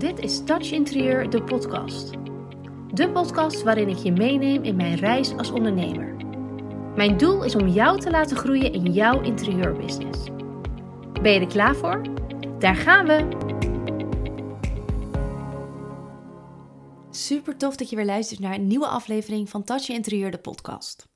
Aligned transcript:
Dit 0.00 0.18
is 0.18 0.44
Touch 0.44 0.70
Interieur, 0.70 1.30
de 1.30 1.42
podcast. 1.42 2.10
De 2.94 3.10
podcast 3.12 3.62
waarin 3.62 3.88
ik 3.88 3.96
je 3.96 4.12
meeneem 4.12 4.62
in 4.62 4.76
mijn 4.76 4.94
reis 4.94 5.36
als 5.36 5.50
ondernemer. 5.50 6.16
Mijn 6.96 7.16
doel 7.16 7.44
is 7.44 7.54
om 7.54 7.68
jou 7.68 8.00
te 8.00 8.10
laten 8.10 8.36
groeien 8.36 8.72
in 8.72 8.92
jouw 8.92 9.22
interieurbusiness. 9.22 10.24
Ben 11.22 11.32
je 11.32 11.40
er 11.40 11.46
klaar 11.46 11.76
voor? 11.76 12.02
Daar 12.58 12.76
gaan 12.76 13.06
we! 13.06 13.28
Super 17.10 17.56
tof 17.56 17.76
dat 17.76 17.90
je 17.90 17.96
weer 17.96 18.04
luistert 18.04 18.40
naar 18.40 18.54
een 18.54 18.66
nieuwe 18.66 18.86
aflevering 18.86 19.48
van 19.48 19.64
Touch 19.64 19.88
Interieur, 19.88 20.30
de 20.30 20.38
podcast. 20.38 21.08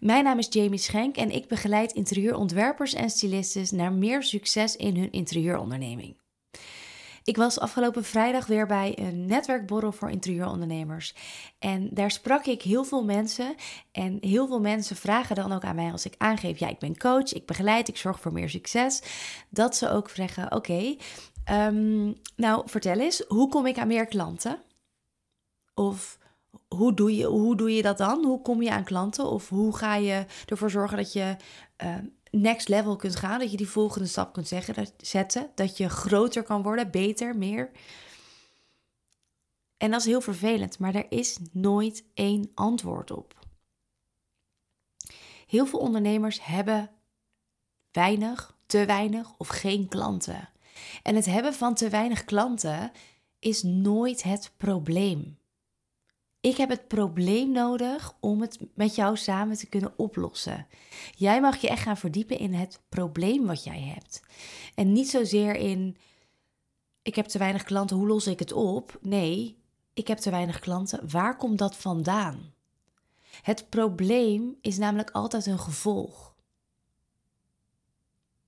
Mijn 0.00 0.24
naam 0.24 0.38
is 0.38 0.48
Jamie 0.50 0.78
Schenk 0.78 1.16
en 1.16 1.30
ik 1.30 1.48
begeleid 1.48 1.92
interieurontwerpers 1.92 2.94
en 2.94 3.10
stylistes 3.10 3.70
naar 3.70 3.92
meer 3.92 4.22
succes 4.22 4.76
in 4.76 4.96
hun 4.96 5.10
interieuronderneming. 5.10 6.16
Ik 7.28 7.36
was 7.36 7.58
afgelopen 7.58 8.04
vrijdag 8.04 8.46
weer 8.46 8.66
bij 8.66 8.98
een 8.98 9.26
netwerkborrel 9.26 9.92
voor 9.92 10.10
interieurondernemers. 10.10 11.14
En 11.58 11.88
daar 11.92 12.10
sprak 12.10 12.46
ik 12.46 12.62
heel 12.62 12.84
veel 12.84 13.04
mensen. 13.04 13.54
En 13.92 14.18
heel 14.20 14.46
veel 14.46 14.60
mensen 14.60 14.96
vragen 14.96 15.36
dan 15.36 15.52
ook 15.52 15.64
aan 15.64 15.74
mij 15.74 15.92
als 15.92 16.04
ik 16.04 16.14
aangeef: 16.18 16.58
ja, 16.58 16.68
ik 16.68 16.78
ben 16.78 16.98
coach, 16.98 17.32
ik 17.32 17.46
begeleid, 17.46 17.88
ik 17.88 17.96
zorg 17.96 18.20
voor 18.20 18.32
meer 18.32 18.48
succes. 18.48 19.02
Dat 19.48 19.76
ze 19.76 19.90
ook 19.90 20.10
vragen: 20.10 20.52
oké, 20.52 20.96
ehm, 21.44 22.12
nou 22.36 22.62
vertel 22.64 22.98
eens, 22.98 23.24
hoe 23.28 23.48
kom 23.48 23.66
ik 23.66 23.78
aan 23.78 23.88
meer 23.88 24.06
klanten? 24.06 24.62
Of 25.74 26.18
hoe 26.68 26.94
doe, 26.94 27.16
je, 27.16 27.26
hoe 27.26 27.56
doe 27.56 27.74
je 27.74 27.82
dat 27.82 27.98
dan? 27.98 28.24
Hoe 28.24 28.42
kom 28.42 28.62
je 28.62 28.70
aan 28.70 28.84
klanten? 28.84 29.24
Of 29.24 29.48
hoe 29.48 29.76
ga 29.76 29.94
je 29.94 30.24
ervoor 30.46 30.70
zorgen 30.70 30.96
dat 30.96 31.12
je 31.12 31.36
uh, 31.84 31.94
next 32.30 32.68
level 32.68 32.96
kunt 32.96 33.16
gaan? 33.16 33.38
Dat 33.38 33.50
je 33.50 33.56
die 33.56 33.68
volgende 33.68 34.08
stap 34.08 34.32
kunt 34.32 34.48
zeggen, 34.48 34.74
dat, 34.74 34.92
zetten. 34.96 35.50
Dat 35.54 35.76
je 35.76 35.88
groter 35.88 36.42
kan 36.42 36.62
worden, 36.62 36.90
beter, 36.90 37.36
meer. 37.36 37.70
En 39.76 39.90
dat 39.90 40.00
is 40.00 40.06
heel 40.06 40.20
vervelend, 40.20 40.78
maar 40.78 40.94
er 40.94 41.06
is 41.08 41.38
nooit 41.52 42.04
één 42.14 42.50
antwoord 42.54 43.10
op. 43.10 43.36
Heel 45.46 45.66
veel 45.66 45.78
ondernemers 45.78 46.44
hebben 46.44 46.90
weinig, 47.90 48.56
te 48.66 48.84
weinig 48.84 49.34
of 49.38 49.48
geen 49.48 49.88
klanten. 49.88 50.48
En 51.02 51.14
het 51.14 51.26
hebben 51.26 51.54
van 51.54 51.74
te 51.74 51.88
weinig 51.88 52.24
klanten 52.24 52.92
is 53.38 53.62
nooit 53.62 54.22
het 54.22 54.52
probleem. 54.56 55.37
Ik 56.40 56.56
heb 56.56 56.68
het 56.68 56.88
probleem 56.88 57.52
nodig 57.52 58.14
om 58.20 58.40
het 58.40 58.58
met 58.74 58.94
jou 58.94 59.16
samen 59.16 59.56
te 59.56 59.66
kunnen 59.66 59.92
oplossen. 59.96 60.66
Jij 61.16 61.40
mag 61.40 61.56
je 61.56 61.68
echt 61.68 61.82
gaan 61.82 61.96
verdiepen 61.96 62.38
in 62.38 62.54
het 62.54 62.80
probleem 62.88 63.46
wat 63.46 63.64
jij 63.64 63.80
hebt. 63.80 64.22
En 64.74 64.92
niet 64.92 65.10
zozeer 65.10 65.56
in, 65.56 65.96
ik 67.02 67.14
heb 67.14 67.26
te 67.26 67.38
weinig 67.38 67.62
klanten, 67.62 67.96
hoe 67.96 68.06
los 68.06 68.26
ik 68.26 68.38
het 68.38 68.52
op? 68.52 68.98
Nee, 69.00 69.58
ik 69.94 70.08
heb 70.08 70.18
te 70.18 70.30
weinig 70.30 70.58
klanten, 70.58 71.10
waar 71.10 71.36
komt 71.36 71.58
dat 71.58 71.76
vandaan? 71.76 72.52
Het 73.42 73.68
probleem 73.68 74.56
is 74.60 74.78
namelijk 74.78 75.10
altijd 75.10 75.46
een 75.46 75.58
gevolg. 75.58 76.34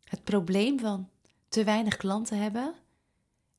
Het 0.05 0.25
probleem 0.25 0.79
van 0.79 1.09
te 1.49 1.65
weinig 1.65 1.97
klanten 1.97 2.39
hebben 2.39 2.75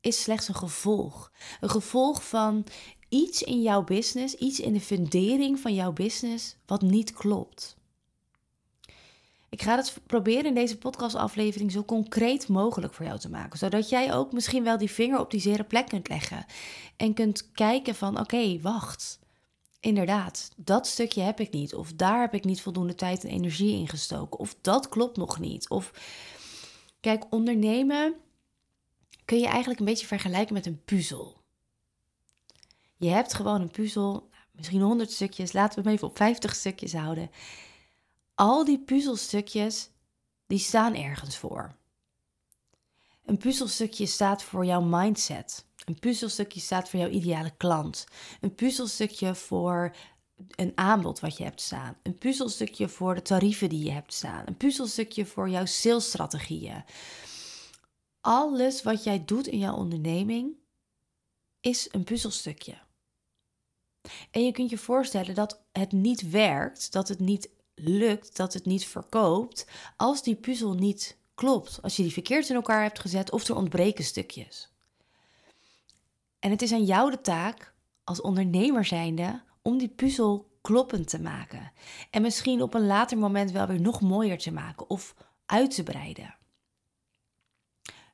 is 0.01 0.21
slechts 0.21 0.47
een 0.47 0.55
gevolg. 0.55 1.31
Een 1.59 1.69
gevolg 1.69 2.27
van 2.27 2.65
iets 3.11 3.43
in 3.43 3.61
jouw 3.61 3.83
business, 3.83 4.35
iets 4.35 4.59
in 4.59 4.73
de 4.73 4.81
fundering 4.81 5.59
van 5.59 5.73
jouw 5.73 5.91
business 5.91 6.55
wat 6.65 6.81
niet 6.81 7.13
klopt. 7.13 7.75
Ik 9.49 9.61
ga 9.61 9.75
het 9.75 9.99
proberen 10.05 10.45
in 10.45 10.53
deze 10.53 10.77
podcastaflevering 10.77 11.71
zo 11.71 11.83
concreet 11.83 12.47
mogelijk 12.47 12.93
voor 12.93 13.05
jou 13.05 13.19
te 13.19 13.29
maken, 13.29 13.59
zodat 13.59 13.89
jij 13.89 14.13
ook 14.13 14.31
misschien 14.31 14.63
wel 14.63 14.77
die 14.77 14.91
vinger 14.91 15.19
op 15.19 15.31
die 15.31 15.39
zere 15.39 15.63
plek 15.63 15.87
kunt 15.87 16.09
leggen 16.09 16.45
en 16.97 17.13
kunt 17.13 17.51
kijken 17.51 17.95
van 17.95 18.19
oké, 18.19 18.59
wacht. 18.59 19.19
Inderdaad, 19.79 20.51
dat 20.55 20.87
stukje 20.87 21.21
heb 21.21 21.39
ik 21.39 21.51
niet 21.51 21.75
of 21.75 21.93
daar 21.93 22.21
heb 22.21 22.33
ik 22.33 22.43
niet 22.43 22.61
voldoende 22.61 22.95
tijd 22.95 23.23
en 23.23 23.29
energie 23.29 23.79
in 23.79 23.87
gestoken 23.87 24.39
of 24.39 24.55
dat 24.61 24.89
klopt 24.89 25.17
nog 25.17 25.39
niet 25.39 25.69
of 25.69 25.91
kijk, 26.99 27.25
ondernemen 27.29 28.15
kun 29.25 29.39
je 29.39 29.47
eigenlijk 29.47 29.79
een 29.79 29.85
beetje 29.85 30.07
vergelijken 30.07 30.53
met 30.53 30.65
een 30.65 30.81
puzzel. 30.85 31.40
Je 33.01 33.09
hebt 33.09 33.33
gewoon 33.33 33.61
een 33.61 33.71
puzzel, 33.71 34.29
misschien 34.51 34.81
100 34.81 35.11
stukjes, 35.11 35.53
laten 35.53 35.77
we 35.77 35.83
hem 35.83 35.93
even 35.93 36.07
op 36.07 36.17
50 36.17 36.55
stukjes 36.55 36.93
houden. 36.93 37.31
Al 38.35 38.65
die 38.65 38.79
puzzelstukjes, 38.79 39.89
die 40.47 40.59
staan 40.59 40.95
ergens 40.95 41.37
voor. 41.37 41.75
Een 43.25 43.37
puzzelstukje 43.37 44.05
staat 44.05 44.43
voor 44.43 44.65
jouw 44.65 44.81
mindset. 44.81 45.65
Een 45.85 45.99
puzzelstukje 45.99 46.59
staat 46.59 46.89
voor 46.89 46.99
jouw 46.99 47.09
ideale 47.09 47.51
klant. 47.57 48.05
Een 48.41 48.55
puzzelstukje 48.55 49.35
voor 49.35 49.95
een 50.55 50.71
aanbod 50.75 51.19
wat 51.19 51.37
je 51.37 51.43
hebt 51.43 51.61
staan. 51.61 51.97
Een 52.03 52.17
puzzelstukje 52.17 52.89
voor 52.89 53.15
de 53.15 53.21
tarieven 53.21 53.69
die 53.69 53.83
je 53.83 53.91
hebt 53.91 54.13
staan. 54.13 54.43
Een 54.47 54.57
puzzelstukje 54.57 55.25
voor 55.25 55.49
jouw 55.49 55.65
salesstrategieën. 55.65 56.83
Alles 58.19 58.83
wat 58.83 59.03
jij 59.03 59.25
doet 59.25 59.47
in 59.47 59.59
jouw 59.59 59.75
onderneming 59.75 60.55
is 61.59 61.87
een 61.91 62.03
puzzelstukje. 62.03 62.89
En 64.31 64.45
je 64.45 64.51
kunt 64.51 64.69
je 64.69 64.77
voorstellen 64.77 65.35
dat 65.35 65.61
het 65.71 65.91
niet 65.91 66.29
werkt, 66.29 66.91
dat 66.91 67.07
het 67.07 67.19
niet 67.19 67.49
lukt, 67.75 68.35
dat 68.35 68.53
het 68.53 68.65
niet 68.65 68.85
verkoopt, 68.85 69.67
als 69.97 70.23
die 70.23 70.35
puzzel 70.35 70.73
niet 70.73 71.17
klopt. 71.35 71.81
Als 71.81 71.95
je 71.95 72.03
die 72.03 72.13
verkeerd 72.13 72.49
in 72.49 72.55
elkaar 72.55 72.83
hebt 72.83 72.99
gezet 72.99 73.31
of 73.31 73.47
er 73.47 73.55
ontbreken 73.55 74.03
stukjes. 74.03 74.69
En 76.39 76.51
het 76.51 76.61
is 76.61 76.71
aan 76.71 76.85
jou 76.85 77.11
de 77.11 77.21
taak, 77.21 77.73
als 78.03 78.21
ondernemer 78.21 78.85
zijnde, 78.85 79.41
om 79.61 79.77
die 79.77 79.89
puzzel 79.89 80.49
kloppend 80.61 81.09
te 81.09 81.19
maken. 81.19 81.71
En 82.09 82.21
misschien 82.21 82.61
op 82.61 82.73
een 82.73 82.85
later 82.85 83.17
moment 83.17 83.51
wel 83.51 83.67
weer 83.67 83.81
nog 83.81 84.01
mooier 84.01 84.37
te 84.37 84.51
maken 84.51 84.89
of 84.89 85.15
uit 85.45 85.75
te 85.75 85.83
breiden. 85.83 86.35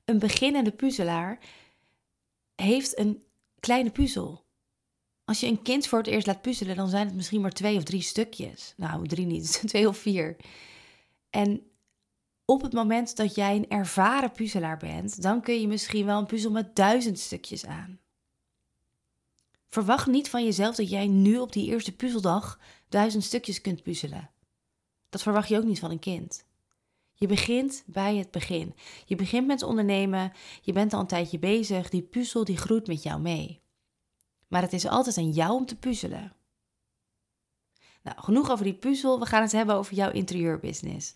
Een 0.05 0.19
beginnende 0.19 0.71
puzzelaar 0.71 1.39
heeft 2.55 2.97
een 2.97 3.23
kleine 3.59 3.89
puzzel. 3.89 4.45
Als 5.27 5.39
je 5.39 5.47
een 5.47 5.61
kind 5.61 5.87
voor 5.87 5.97
het 5.97 6.07
eerst 6.07 6.27
laat 6.27 6.41
puzzelen, 6.41 6.75
dan 6.75 6.89
zijn 6.89 7.05
het 7.05 7.15
misschien 7.15 7.41
maar 7.41 7.51
twee 7.51 7.77
of 7.77 7.83
drie 7.83 8.01
stukjes. 8.01 8.73
Nou, 8.77 9.07
drie 9.07 9.25
niet, 9.25 9.61
twee 9.65 9.87
of 9.87 9.97
vier. 9.97 10.35
En 11.29 11.61
op 12.45 12.61
het 12.61 12.73
moment 12.73 13.15
dat 13.15 13.35
jij 13.35 13.55
een 13.55 13.69
ervaren 13.69 14.31
puzzelaar 14.31 14.77
bent, 14.77 15.21
dan 15.21 15.41
kun 15.41 15.61
je 15.61 15.67
misschien 15.67 16.05
wel 16.05 16.19
een 16.19 16.25
puzzel 16.25 16.51
met 16.51 16.75
duizend 16.75 17.19
stukjes 17.19 17.65
aan. 17.65 17.99
Verwacht 19.69 20.07
niet 20.07 20.29
van 20.29 20.43
jezelf 20.43 20.75
dat 20.75 20.89
jij 20.89 21.07
nu 21.07 21.37
op 21.37 21.53
die 21.53 21.67
eerste 21.67 21.95
puzzeldag 21.95 22.59
duizend 22.89 23.23
stukjes 23.23 23.61
kunt 23.61 23.83
puzzelen. 23.83 24.29
Dat 25.09 25.21
verwacht 25.21 25.49
je 25.49 25.57
ook 25.57 25.63
niet 25.63 25.79
van 25.79 25.91
een 25.91 25.99
kind. 25.99 26.45
Je 27.13 27.27
begint 27.27 27.83
bij 27.85 28.15
het 28.15 28.31
begin. 28.31 28.75
Je 29.05 29.15
begint 29.15 29.47
met 29.47 29.63
ondernemen, 29.63 30.31
je 30.61 30.73
bent 30.73 30.93
al 30.93 30.99
een 30.99 31.07
tijdje 31.07 31.39
bezig, 31.39 31.89
die 31.89 32.01
puzzel 32.01 32.43
die 32.43 32.57
groeit 32.57 32.87
met 32.87 33.03
jou 33.03 33.21
mee. 33.21 33.61
Maar 34.47 34.61
het 34.61 34.73
is 34.73 34.87
altijd 34.87 35.17
aan 35.17 35.31
jou 35.31 35.53
om 35.53 35.65
te 35.65 35.75
puzzelen. 35.75 36.33
Nou, 38.03 38.21
genoeg 38.21 38.51
over 38.51 38.63
die 38.63 38.73
puzzel. 38.73 39.19
We 39.19 39.25
gaan 39.25 39.41
het 39.41 39.51
hebben 39.51 39.75
over 39.75 39.93
jouw 39.95 40.11
interieurbusiness. 40.11 41.15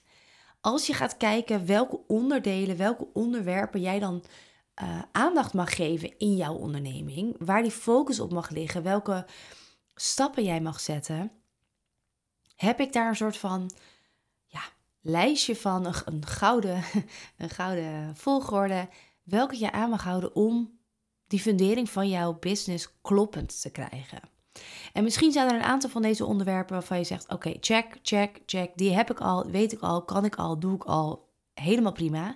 Als 0.61 0.87
je 0.87 0.93
gaat 0.93 1.17
kijken 1.17 1.65
welke 1.65 1.99
onderdelen, 2.07 2.77
welke 2.77 3.07
onderwerpen 3.13 3.81
jij 3.81 3.99
dan 3.99 4.23
uh, 4.81 5.01
aandacht 5.11 5.53
mag 5.53 5.75
geven 5.75 6.17
in 6.17 6.35
jouw 6.35 6.53
onderneming, 6.53 7.35
waar 7.39 7.61
die 7.61 7.71
focus 7.71 8.19
op 8.19 8.31
mag 8.31 8.49
liggen, 8.49 8.83
welke 8.83 9.25
stappen 9.95 10.43
jij 10.43 10.61
mag 10.61 10.79
zetten, 10.79 11.31
heb 12.55 12.79
ik 12.79 12.93
daar 12.93 13.07
een 13.09 13.15
soort 13.15 13.37
van 13.37 13.71
ja, 14.45 14.61
lijstje 15.01 15.55
van, 15.55 15.85
een, 15.85 15.93
een, 16.05 16.25
gouden, 16.25 16.83
een 17.37 17.49
gouden 17.49 18.15
volgorde, 18.15 18.89
welke 19.23 19.59
je 19.59 19.71
aan 19.71 19.89
mag 19.89 20.03
houden 20.03 20.35
om 20.35 20.79
die 21.31 21.39
fundering 21.39 21.89
van 21.89 22.09
jouw 22.09 22.37
business 22.39 22.87
kloppend 23.01 23.61
te 23.61 23.69
krijgen. 23.69 24.19
En 24.93 25.03
misschien 25.03 25.31
zijn 25.31 25.49
er 25.49 25.55
een 25.55 25.63
aantal 25.63 25.89
van 25.89 26.01
deze 26.01 26.25
onderwerpen 26.25 26.73
waarvan 26.73 26.97
je 26.97 27.03
zegt: 27.03 27.29
Oké, 27.29 27.53
check, 27.59 27.99
check, 28.01 28.41
check. 28.45 28.71
Die 28.75 28.93
heb 28.93 29.11
ik 29.11 29.19
al, 29.19 29.45
weet 29.45 29.71
ik 29.71 29.79
al, 29.79 30.05
kan 30.05 30.25
ik 30.25 30.35
al, 30.35 30.59
doe 30.59 30.75
ik 30.75 30.83
al. 30.83 31.29
Helemaal 31.53 31.91
prima. 31.91 32.35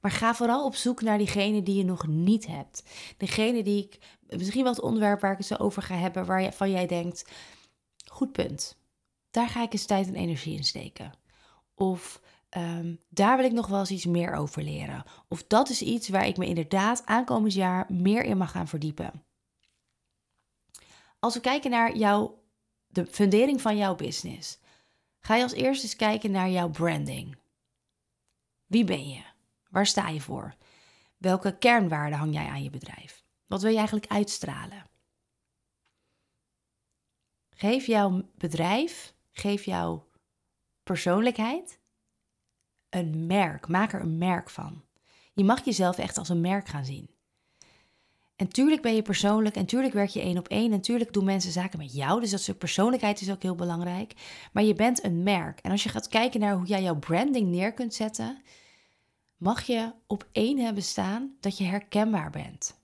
Maar 0.00 0.10
ga 0.10 0.34
vooral 0.34 0.64
op 0.64 0.74
zoek 0.74 1.02
naar 1.02 1.18
diegene 1.18 1.62
die 1.62 1.76
je 1.76 1.84
nog 1.84 2.06
niet 2.06 2.46
hebt. 2.46 2.82
Degene 3.16 3.62
die 3.62 3.84
ik, 3.84 3.98
misschien 4.38 4.62
wel 4.62 4.72
het 4.72 4.82
onderwerp 4.82 5.20
waar 5.20 5.32
ik 5.32 5.38
het 5.38 5.46
zo 5.46 5.54
over 5.54 5.82
ga 5.82 5.94
hebben, 5.94 6.26
waarvan 6.26 6.70
jij 6.70 6.86
denkt: 6.86 7.30
Goed 8.04 8.32
punt. 8.32 8.76
Daar 9.30 9.48
ga 9.48 9.62
ik 9.62 9.72
eens 9.72 9.86
tijd 9.86 10.06
en 10.06 10.14
energie 10.14 10.56
in 10.56 10.64
steken. 10.64 11.12
Of 11.74 12.20
Ehm, 12.56 12.94
daar 13.08 13.36
wil 13.36 13.44
ik 13.44 13.52
nog 13.52 13.66
wel 13.66 13.78
eens 13.78 13.90
iets 13.90 14.04
meer 14.04 14.34
over 14.34 14.62
leren. 14.62 15.04
Of 15.28 15.44
dat 15.46 15.68
is 15.68 15.82
iets 15.82 16.08
waar 16.08 16.26
ik 16.26 16.36
me 16.36 16.46
inderdaad 16.46 17.06
aankomend 17.06 17.52
jaar 17.52 17.92
meer 17.92 18.24
in 18.24 18.36
mag 18.36 18.50
gaan 18.50 18.68
verdiepen. 18.68 19.24
Als 21.18 21.34
we 21.34 21.40
kijken 21.40 21.70
naar 21.70 21.96
jouw, 21.96 22.42
de 22.86 23.06
fundering 23.06 23.60
van 23.60 23.76
jouw 23.76 23.94
business, 23.94 24.58
ga 25.20 25.34
je 25.34 25.42
als 25.42 25.52
eerste 25.52 25.84
eens 25.84 25.96
kijken 25.96 26.30
naar 26.30 26.50
jouw 26.50 26.70
branding. 26.70 27.36
Wie 28.66 28.84
ben 28.84 29.08
je? 29.08 29.22
Waar 29.70 29.86
sta 29.86 30.08
je 30.08 30.20
voor? 30.20 30.54
Welke 31.16 31.58
kernwaarden 31.58 32.18
hang 32.18 32.34
jij 32.34 32.46
aan 32.46 32.62
je 32.62 32.70
bedrijf? 32.70 33.24
Wat 33.46 33.62
wil 33.62 33.70
je 33.70 33.76
eigenlijk 33.76 34.12
uitstralen? 34.12 34.86
Geef 37.50 37.86
jouw 37.86 38.30
bedrijf, 38.34 39.14
geef 39.30 39.64
jouw 39.64 40.08
persoonlijkheid 40.82 41.84
een 42.96 43.26
merk. 43.26 43.68
Maak 43.68 43.92
er 43.92 44.00
een 44.00 44.18
merk 44.18 44.50
van. 44.50 44.82
Je 45.32 45.44
mag 45.44 45.64
jezelf 45.64 45.98
echt 45.98 46.18
als 46.18 46.28
een 46.28 46.40
merk 46.40 46.68
gaan 46.68 46.84
zien. 46.84 47.10
En 48.36 48.48
tuurlijk 48.48 48.82
ben 48.82 48.94
je 48.94 49.02
persoonlijk 49.02 49.56
en 49.56 49.66
tuurlijk 49.66 49.94
werk 49.94 50.08
je 50.08 50.20
één 50.20 50.38
op 50.38 50.48
één. 50.48 50.72
En 50.72 50.80
tuurlijk 50.80 51.12
doen 51.12 51.24
mensen 51.24 51.52
zaken 51.52 51.78
met 51.78 51.94
jou. 51.94 52.20
Dus 52.20 52.30
dat 52.30 52.40
stuk 52.40 52.58
persoonlijkheid 52.58 53.20
is 53.20 53.30
ook 53.30 53.42
heel 53.42 53.54
belangrijk. 53.54 54.12
Maar 54.52 54.62
je 54.62 54.74
bent 54.74 55.04
een 55.04 55.22
merk. 55.22 55.60
En 55.60 55.70
als 55.70 55.82
je 55.82 55.88
gaat 55.88 56.08
kijken 56.08 56.40
naar 56.40 56.54
hoe 56.56 56.66
jij 56.66 56.82
jouw 56.82 56.98
branding 56.98 57.48
neer 57.48 57.72
kunt 57.72 57.94
zetten, 57.94 58.42
mag 59.36 59.62
je 59.62 59.92
op 60.06 60.26
één 60.32 60.58
hebben 60.58 60.82
staan 60.82 61.36
dat 61.40 61.58
je 61.58 61.64
herkenbaar 61.64 62.30
bent. 62.30 62.80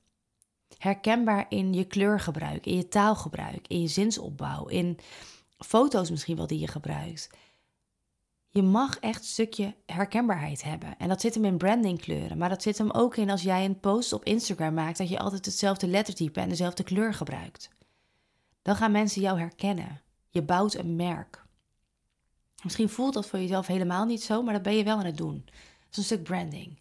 Herkenbaar 0.78 1.46
in 1.48 1.72
je 1.72 1.84
kleurgebruik, 1.84 2.66
in 2.66 2.76
je 2.76 2.88
taalgebruik, 2.88 3.68
in 3.68 3.80
je 3.80 3.88
zinsopbouw, 3.88 4.66
in 4.66 4.98
foto's 5.58 6.10
misschien 6.10 6.36
wel 6.36 6.46
die 6.46 6.58
je 6.58 6.68
gebruikt. 6.68 7.30
Je 8.54 8.62
mag 8.62 8.98
echt 8.98 9.18
een 9.18 9.24
stukje 9.24 9.74
herkenbaarheid 9.86 10.62
hebben. 10.62 10.98
En 10.98 11.08
dat 11.08 11.20
zit 11.20 11.34
hem 11.34 11.44
in 11.44 11.56
brandingkleuren. 11.56 12.38
Maar 12.38 12.48
dat 12.48 12.62
zit 12.62 12.78
hem 12.78 12.90
ook 12.90 13.16
in 13.16 13.30
als 13.30 13.42
jij 13.42 13.64
een 13.64 13.80
post 13.80 14.12
op 14.12 14.24
Instagram 14.24 14.74
maakt, 14.74 14.98
dat 14.98 15.08
je 15.08 15.18
altijd 15.18 15.44
hetzelfde 15.44 15.86
lettertype 15.86 16.40
en 16.40 16.48
dezelfde 16.48 16.82
kleur 16.82 17.14
gebruikt. 17.14 17.70
Dan 18.62 18.76
gaan 18.76 18.92
mensen 18.92 19.22
jou 19.22 19.38
herkennen. 19.38 20.00
Je 20.28 20.42
bouwt 20.42 20.74
een 20.74 20.96
merk. 20.96 21.44
Misschien 22.62 22.88
voelt 22.88 23.14
dat 23.14 23.26
voor 23.26 23.38
jezelf 23.38 23.66
helemaal 23.66 24.04
niet 24.04 24.22
zo, 24.22 24.42
maar 24.42 24.52
dat 24.52 24.62
ben 24.62 24.76
je 24.76 24.84
wel 24.84 24.96
aan 24.96 25.04
het 25.04 25.16
doen. 25.16 25.42
Dat 25.44 25.90
is 25.90 25.96
een 25.96 26.04
stuk 26.04 26.22
branding. 26.22 26.80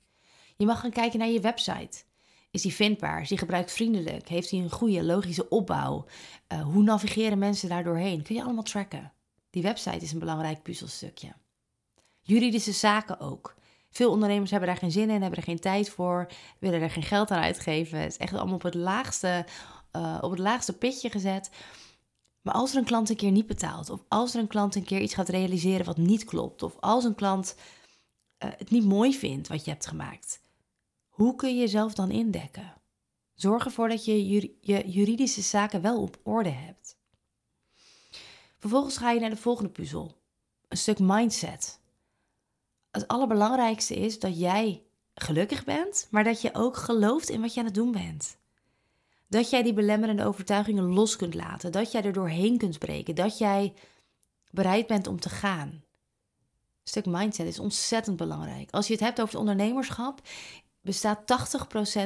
Je 0.57 0.65
mag 0.65 0.79
gaan 0.79 0.91
kijken 0.91 1.19
naar 1.19 1.27
je 1.27 1.39
website. 1.39 2.03
Is 2.51 2.61
die 2.61 2.73
vindbaar? 2.73 3.21
Is 3.21 3.29
die 3.29 3.37
gebruiksvriendelijk? 3.37 4.27
Heeft 4.27 4.49
hij 4.49 4.59
een 4.59 4.71
goede 4.71 5.03
logische 5.03 5.49
opbouw? 5.49 6.05
Uh, 6.53 6.61
hoe 6.61 6.83
navigeren 6.83 7.37
mensen 7.37 7.69
daar 7.69 7.83
doorheen? 7.83 8.21
Kun 8.21 8.35
je 8.35 8.43
allemaal 8.43 8.63
tracken. 8.63 9.13
Die 9.49 9.63
website 9.63 9.97
is 9.97 10.11
een 10.11 10.19
belangrijk 10.19 10.61
puzzelstukje. 10.61 11.33
Juridische 12.21 12.71
zaken 12.71 13.19
ook. 13.19 13.55
Veel 13.89 14.11
ondernemers 14.11 14.51
hebben 14.51 14.69
daar 14.69 14.77
geen 14.77 14.91
zin 14.91 15.09
in, 15.09 15.21
hebben 15.21 15.39
er 15.39 15.45
geen 15.45 15.59
tijd 15.59 15.89
voor, 15.89 16.31
willen 16.59 16.81
er 16.81 16.89
geen 16.89 17.03
geld 17.03 17.31
aan 17.31 17.41
uitgeven. 17.41 17.99
Het 17.99 18.11
is 18.11 18.17
echt 18.17 18.33
allemaal 18.33 18.55
op 18.55 18.61
het 18.61 18.73
laagste, 18.73 19.45
uh, 19.95 20.17
op 20.21 20.31
het 20.31 20.39
laagste 20.39 20.77
pitje 20.77 21.09
gezet. 21.09 21.49
Maar 22.41 22.53
als 22.53 22.71
er 22.71 22.77
een 22.77 22.85
klant 22.85 23.09
een 23.09 23.15
keer 23.15 23.31
niet 23.31 23.47
betaalt, 23.47 23.89
of 23.89 24.03
als 24.07 24.33
er 24.33 24.39
een 24.39 24.47
klant 24.47 24.75
een 24.75 24.83
keer 24.83 24.99
iets 24.99 25.13
gaat 25.13 25.29
realiseren 25.29 25.85
wat 25.85 25.97
niet 25.97 26.25
klopt, 26.25 26.63
of 26.63 26.75
als 26.79 27.03
een 27.03 27.15
klant 27.15 27.55
uh, 28.43 28.49
het 28.57 28.69
niet 28.69 28.85
mooi 28.85 29.13
vindt 29.13 29.47
wat 29.47 29.65
je 29.65 29.71
hebt 29.71 29.87
gemaakt, 29.87 30.41
hoe 31.07 31.35
kun 31.35 31.49
je 31.49 31.59
jezelf 31.59 31.93
dan 31.93 32.11
indekken? 32.11 32.73
Zorg 33.33 33.65
ervoor 33.65 33.89
dat 33.89 34.05
je 34.05 34.27
je 34.61 34.89
juridische 34.91 35.41
zaken 35.41 35.81
wel 35.81 36.01
op 36.01 36.19
orde 36.23 36.49
hebt. 36.49 36.97
Vervolgens 38.57 38.97
ga 38.97 39.11
je 39.11 39.19
naar 39.19 39.29
de 39.29 39.37
volgende 39.37 39.69
puzzel. 39.69 40.21
Een 40.67 40.77
stuk 40.77 40.99
mindset 40.99 41.80
het 42.91 43.07
allerbelangrijkste 43.07 43.95
is 43.95 44.19
dat 44.19 44.39
jij 44.39 44.83
gelukkig 45.13 45.63
bent, 45.63 46.07
maar 46.09 46.23
dat 46.23 46.41
je 46.41 46.53
ook 46.53 46.77
gelooft 46.77 47.29
in 47.29 47.41
wat 47.41 47.53
je 47.53 47.59
aan 47.59 47.65
het 47.65 47.75
doen 47.75 47.91
bent. 47.91 48.37
Dat 49.27 49.49
jij 49.49 49.63
die 49.63 49.73
belemmerende 49.73 50.25
overtuigingen 50.25 50.83
los 50.83 51.15
kunt 51.15 51.33
laten, 51.33 51.71
dat 51.71 51.91
jij 51.91 52.03
er 52.03 52.13
doorheen 52.13 52.57
kunt 52.57 52.79
breken, 52.79 53.15
dat 53.15 53.37
jij 53.37 53.73
bereid 54.49 54.87
bent 54.87 55.07
om 55.07 55.19
te 55.19 55.29
gaan. 55.29 55.67
Een 55.67 55.83
stuk 56.83 57.05
mindset 57.05 57.47
is 57.47 57.59
ontzettend 57.59 58.17
belangrijk. 58.17 58.71
Als 58.71 58.87
je 58.87 58.93
het 58.93 59.01
hebt 59.01 59.21
over 59.21 59.31
het 59.31 59.39
ondernemerschap, 59.39 60.21
bestaat 60.81 61.19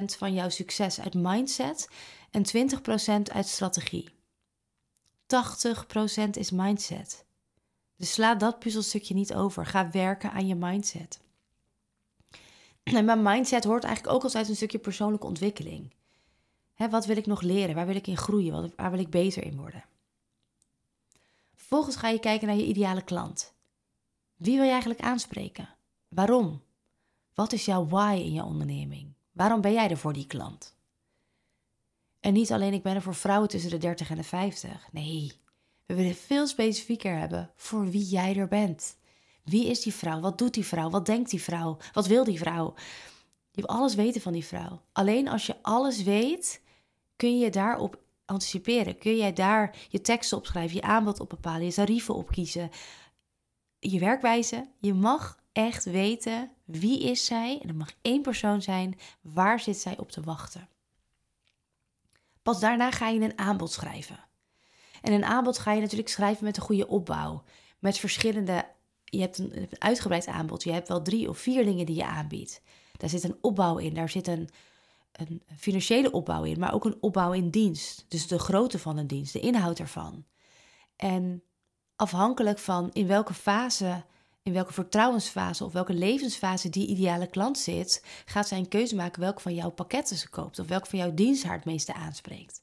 80% 0.02 0.18
van 0.18 0.34
jouw 0.34 0.50
succes 0.50 1.00
uit 1.00 1.14
mindset 1.14 1.90
en 2.32 2.46
20% 2.48 3.32
uit 3.34 3.48
strategie. 3.48 4.10
80% 6.28 6.30
is 6.32 6.52
mindset. 6.52 7.25
Dus 7.98 8.12
sla 8.12 8.36
dat 8.36 8.60
puzzelstukje 8.60 9.14
niet 9.14 9.34
over. 9.34 9.66
Ga 9.66 9.92
werken 9.92 10.32
aan 10.32 10.48
je 10.48 10.56
mindset. 10.56 11.20
En 12.84 13.06
mijn 13.06 13.22
mindset 13.24 13.64
hoort 13.64 13.84
eigenlijk 13.84 14.16
ook 14.16 14.24
altijd 14.24 14.50
een 14.50 14.56
stukje 14.56 14.80
persoonlijke 14.80 15.28
ontwikkeling. 15.28 15.94
wat 16.90 17.06
wil 17.06 17.18
ik 17.18 17.26
nog 17.26 17.42
leren? 17.42 17.76
Waar 17.76 17.86
wil 17.86 17.96
ik 17.96 18.08
in 18.08 18.18
groeien? 18.18 18.74
Waar 18.76 18.92
wil 18.92 19.00
ik 19.00 19.10
beter 19.10 19.44
in 19.44 19.58
worden? 19.58 19.84
Vervolgens 21.56 21.96
ga 21.96 22.10
je 22.10 22.20
kijken 22.20 22.48
naar 22.48 22.56
je 22.56 22.66
ideale 22.66 23.04
klant. 23.04 23.54
Wie 24.36 24.56
wil 24.56 24.64
je 24.64 24.72
eigenlijk 24.72 25.02
aanspreken? 25.02 25.70
Waarom? 26.08 26.62
Wat 27.34 27.54
is 27.54 27.66
jouw 27.66 27.88
why 27.88 28.22
in 28.24 28.34
je 28.34 28.44
onderneming? 28.44 29.14
Waarom 29.32 29.62
ben 29.62 29.74
jij 29.74 29.90
er 29.90 29.98
voor 29.98 30.14
die 30.14 30.28
klant? 30.28 30.76
En 32.20 32.34
niet 32.34 32.52
alleen 32.52 32.74
ik 32.74 32.84
ben 32.84 32.96
er 32.96 33.02
voor 33.02 33.16
vrouwen 33.16 33.50
tussen 33.50 33.70
de 33.70 33.78
30 33.78 34.10
en 34.10 34.16
de 34.16 34.24
50. 34.24 34.88
Nee, 34.92 35.32
we 35.86 35.96
willen 35.96 36.16
veel 36.16 36.48
specifieker 36.48 37.18
hebben 37.18 37.52
voor 37.56 37.90
wie 37.90 38.06
jij 38.06 38.36
er 38.36 38.48
bent. 38.48 38.98
Wie 39.44 39.68
is 39.68 39.82
die 39.82 39.94
vrouw? 39.94 40.20
Wat 40.20 40.38
doet 40.38 40.54
die 40.54 40.66
vrouw? 40.66 40.90
Wat 40.90 41.06
denkt 41.06 41.30
die 41.30 41.42
vrouw? 41.42 41.78
Wat 41.94 42.08
wil 42.08 42.24
die 42.24 42.38
vrouw? 42.40 42.74
Je 43.52 43.62
wil 43.62 43.76
alles 43.76 43.96
weten 43.96 44.22
van 44.22 44.34
die 44.34 44.46
vrouw. 44.46 44.82
Alleen 44.92 45.28
als 45.28 45.46
je 45.46 45.56
alles 45.62 46.04
weet, 46.04 46.62
kun 47.16 47.40
je 47.40 47.50
daarop 47.50 48.00
anticiperen. 48.26 48.98
Kun 48.98 49.18
jij 49.18 49.34
daar 49.34 49.78
je 49.90 50.02
teksten 50.02 50.38
opschrijven, 50.38 50.76
je 50.76 50.82
aanbod 50.82 51.20
op 51.20 51.30
bepalen, 51.30 51.66
je 51.66 51.74
tarieven 51.74 52.16
opkiezen, 52.16 52.70
je 53.80 54.00
werkwijze. 54.00 54.68
Je 54.80 54.94
mag 54.94 55.40
echt 55.52 55.84
weten 55.84 56.52
wie 56.64 57.04
is 57.04 57.26
zij. 57.26 57.60
En 57.62 57.68
dat 57.68 57.78
mag 57.78 57.92
één 58.02 58.22
persoon 58.22 58.62
zijn. 58.62 59.00
Waar 59.22 59.60
zit 59.60 59.78
zij 59.78 59.98
op 59.98 60.12
te 60.12 60.22
wachten? 60.22 60.70
Pas 62.42 62.60
daarna 62.60 62.92
ga 62.92 63.08
je 63.08 63.20
een 63.20 63.38
aanbod 63.38 63.72
schrijven. 63.72 64.20
En 65.06 65.14
een 65.14 65.26
aanbod 65.26 65.58
ga 65.58 65.72
je 65.72 65.82
natuurlijk 65.82 66.10
schrijven 66.10 66.44
met 66.44 66.58
een 66.58 66.64
goede 66.64 66.88
opbouw. 66.88 67.44
Met 67.80 67.98
verschillende. 67.98 68.66
Je 69.04 69.20
hebt 69.20 69.38
een, 69.38 69.70
uitgebreid 69.78 70.28
aanbod. 70.28 70.64
Je 70.64 70.72
hebt 70.72 70.88
wel 70.88 71.02
drie 71.02 71.30
of 71.30 71.38
vier 71.38 71.64
dingen 71.64 71.86
die 71.86 71.96
je 71.96 72.06
aanbiedt. 72.06 72.62
Daar 72.98 73.10
zit 73.10 73.24
een 73.24 73.38
opbouw 73.42 73.78
in. 73.78 73.94
Daar 73.94 74.10
zit 74.10 74.28
een, 74.28 74.50
een 75.12 75.42
financiële 75.58 76.12
opbouw 76.12 76.44
in. 76.44 76.60
Maar 76.60 76.74
ook 76.74 76.86
een 76.86 76.98
opbouw 77.00 77.32
in 77.32 77.50
dienst. 77.50 78.06
Dus 78.08 78.28
de 78.28 78.40
grootte 78.40 78.80
van 78.80 78.98
een 78.98 79.08
dienst, 79.08 79.34
de 79.34 79.40
inhoud 79.40 79.80
ervan. 79.80 80.26
En 80.96 81.44
afhankelijk 81.96 82.60
van 82.60 82.90
in 82.94 83.08
welke 83.08 83.34
fase 83.34 84.04
in 84.46 84.54
welke 84.54 84.74
vertrouwensfase 84.74 85.64
of 85.64 85.74
welke 85.74 85.94
levensfase 85.94 86.70
die 86.70 86.88
ideale 86.88 87.28
klant 87.28 87.58
zit, 87.58 88.04
gaat 88.26 88.48
zij 88.48 88.58
een 88.58 88.68
keuze 88.68 88.96
maken 88.96 89.22
welke 89.22 89.42
van 89.42 89.54
jouw 89.54 89.70
pakketten 89.70 90.18
ze 90.18 90.30
koopt 90.30 90.60
of 90.60 90.68
welke 90.68 90.90
van 90.90 91.00
jouw 91.00 91.14
dienst 91.14 91.44
haar 91.44 91.56
het 91.56 91.66
meeste 91.66 91.94
aanspreekt. 91.94 92.62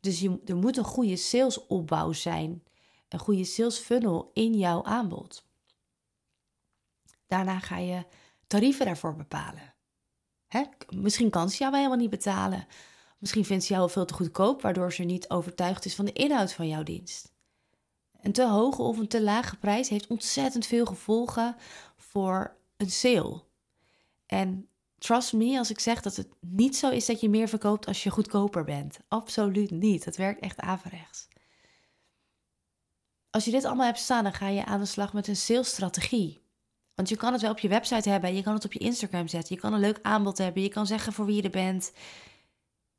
Dus 0.00 0.20
je, 0.20 0.40
er 0.44 0.56
moet 0.56 0.76
een 0.76 0.84
goede 0.84 1.16
salesopbouw 1.16 2.12
zijn, 2.12 2.62
een 3.08 3.18
goede 3.18 3.44
sales 3.44 3.78
funnel 3.78 4.30
in 4.34 4.54
jouw 4.54 4.84
aanbod. 4.84 5.46
Daarna 7.26 7.58
ga 7.58 7.76
je 7.76 8.04
tarieven 8.46 8.86
daarvoor 8.86 9.16
bepalen. 9.16 9.74
Hè? 10.46 10.62
Misschien 10.94 11.30
kan 11.30 11.50
ze 11.50 11.58
jou 11.58 11.76
helemaal 11.76 11.96
niet 11.96 12.10
betalen. 12.10 12.66
Misschien 13.18 13.44
vindt 13.44 13.64
ze 13.64 13.72
jou 13.72 13.90
veel 13.90 14.04
te 14.04 14.14
goedkoop, 14.14 14.62
waardoor 14.62 14.92
ze 14.92 15.02
niet 15.02 15.30
overtuigd 15.30 15.84
is 15.84 15.94
van 15.94 16.04
de 16.04 16.12
inhoud 16.12 16.52
van 16.52 16.68
jouw 16.68 16.82
dienst. 16.82 17.32
Een 18.20 18.32
te 18.32 18.46
hoge 18.46 18.82
of 18.82 18.98
een 18.98 19.08
te 19.08 19.22
lage 19.22 19.56
prijs 19.56 19.88
heeft 19.88 20.06
ontzettend 20.06 20.66
veel 20.66 20.86
gevolgen 20.86 21.56
voor 21.96 22.56
een 22.76 22.90
sale. 22.90 23.42
En 24.26 24.68
Trust 24.98 25.32
me 25.32 25.58
als 25.58 25.70
ik 25.70 25.80
zeg 25.80 26.00
dat 26.02 26.16
het 26.16 26.28
niet 26.40 26.76
zo 26.76 26.90
is 26.90 27.06
dat 27.06 27.20
je 27.20 27.28
meer 27.28 27.48
verkoopt 27.48 27.86
als 27.86 28.02
je 28.02 28.10
goedkoper 28.10 28.64
bent. 28.64 28.98
Absoluut 29.08 29.70
niet. 29.70 30.04
Dat 30.04 30.16
werkt 30.16 30.40
echt 30.40 30.60
averechts. 30.60 31.28
Als 33.30 33.44
je 33.44 33.50
dit 33.50 33.64
allemaal 33.64 33.86
hebt 33.86 33.98
staan, 33.98 34.22
dan 34.22 34.32
ga 34.32 34.48
je 34.48 34.64
aan 34.64 34.80
de 34.80 34.86
slag 34.86 35.12
met 35.12 35.28
een 35.28 35.36
salesstrategie. 35.36 36.42
Want 36.94 37.08
je 37.08 37.16
kan 37.16 37.32
het 37.32 37.42
wel 37.42 37.50
op 37.50 37.58
je 37.58 37.68
website 37.68 38.08
hebben, 38.08 38.34
je 38.34 38.42
kan 38.42 38.54
het 38.54 38.64
op 38.64 38.72
je 38.72 38.78
Instagram 38.78 39.28
zetten, 39.28 39.54
je 39.54 39.60
kan 39.60 39.72
een 39.72 39.80
leuk 39.80 39.98
aanbod 40.02 40.38
hebben, 40.38 40.62
je 40.62 40.68
kan 40.68 40.86
zeggen 40.86 41.12
voor 41.12 41.26
wie 41.26 41.36
je 41.36 41.42
er 41.42 41.50
bent. 41.50 41.92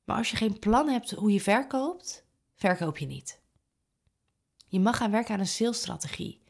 Maar 0.04 0.18
als 0.18 0.30
je 0.30 0.38
geen 0.38 0.60
plan 0.60 0.88
hebt 0.88 1.12
hoe 1.12 1.32
je 1.32 1.42
verkoopt, 1.42 2.26
verkoop 2.56 2.98
je 2.98 3.06
niet. 3.06 3.40
Je 4.68 4.80
mag 4.80 4.98
gaan 4.98 5.12
werken 5.12 5.34
aan 5.34 5.40
een 5.40 5.48
salesstrategie. 5.48 6.42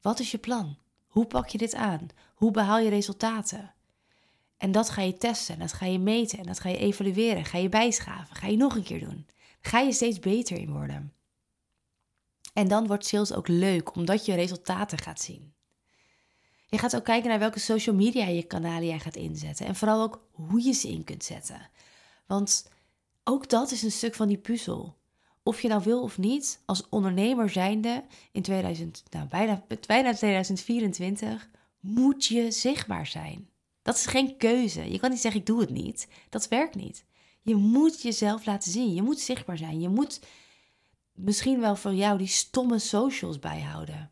Wat 0.00 0.20
is 0.20 0.30
je 0.30 0.38
plan? 0.38 0.78
Hoe 1.06 1.26
pak 1.26 1.48
je 1.48 1.58
dit 1.58 1.74
aan? 1.74 2.06
Hoe 2.34 2.50
behaal 2.50 2.78
je 2.78 2.88
resultaten? 2.88 3.74
En 4.56 4.72
dat 4.72 4.90
ga 4.90 5.02
je 5.02 5.16
testen, 5.16 5.58
dat 5.58 5.72
ga 5.72 5.86
je 5.86 5.98
meten 5.98 6.38
en 6.38 6.46
dat 6.46 6.60
ga 6.60 6.68
je 6.68 6.78
evalueren, 6.78 7.44
ga 7.44 7.58
je 7.58 7.68
bijschaven, 7.68 8.36
ga 8.36 8.46
je 8.46 8.56
nog 8.56 8.76
een 8.76 8.82
keer 8.82 9.00
doen. 9.00 9.26
Ga 9.60 9.80
je 9.80 9.92
steeds 9.92 10.18
beter 10.18 10.56
in 10.56 10.72
worden. 10.72 11.12
En 12.52 12.68
dan 12.68 12.86
wordt 12.86 13.06
sales 13.06 13.32
ook 13.32 13.48
leuk, 13.48 13.94
omdat 13.94 14.26
je 14.26 14.34
resultaten 14.34 14.98
gaat 14.98 15.20
zien. 15.20 15.54
Je 16.66 16.78
gaat 16.78 16.96
ook 16.96 17.04
kijken 17.04 17.28
naar 17.28 17.38
welke 17.38 17.58
social 17.58 17.96
media 17.96 18.26
je 18.26 18.42
kanalen 18.42 18.86
jij 18.86 18.98
gaat 18.98 19.16
inzetten. 19.16 19.66
En 19.66 19.76
vooral 19.76 20.02
ook 20.02 20.26
hoe 20.30 20.64
je 20.64 20.72
ze 20.72 20.88
in 20.88 21.04
kunt 21.04 21.24
zetten. 21.24 21.70
Want 22.26 22.70
ook 23.24 23.48
dat 23.48 23.70
is 23.70 23.82
een 23.82 23.92
stuk 23.92 24.14
van 24.14 24.28
die 24.28 24.38
puzzel. 24.38 24.96
Of 25.42 25.62
je 25.62 25.68
nou 25.68 25.82
wil 25.84 26.02
of 26.02 26.18
niet, 26.18 26.62
als 26.64 26.88
ondernemer 26.88 27.50
zijnde 27.50 28.04
in 28.32 28.42
2000, 28.42 29.02
nou 29.10 29.28
bijna, 29.28 29.64
bijna 29.86 30.14
2024, 30.14 31.48
moet 31.80 32.24
je 32.24 32.50
zichtbaar 32.50 33.06
zijn. 33.06 33.48
Dat 33.86 33.94
is 33.94 34.06
geen 34.06 34.36
keuze. 34.36 34.90
Je 34.92 34.98
kan 34.98 35.10
niet 35.10 35.20
zeggen 35.20 35.40
ik 35.40 35.46
doe 35.46 35.60
het 35.60 35.70
niet. 35.70 36.08
Dat 36.28 36.48
werkt 36.48 36.74
niet. 36.74 37.04
Je 37.42 37.54
moet 37.54 38.02
jezelf 38.02 38.46
laten 38.46 38.72
zien. 38.72 38.94
Je 38.94 39.02
moet 39.02 39.20
zichtbaar 39.20 39.58
zijn. 39.58 39.80
Je 39.80 39.88
moet 39.88 40.20
misschien 41.12 41.60
wel 41.60 41.76
voor 41.76 41.94
jou 41.94 42.18
die 42.18 42.26
stomme 42.26 42.78
socials 42.78 43.38
bijhouden. 43.38 44.10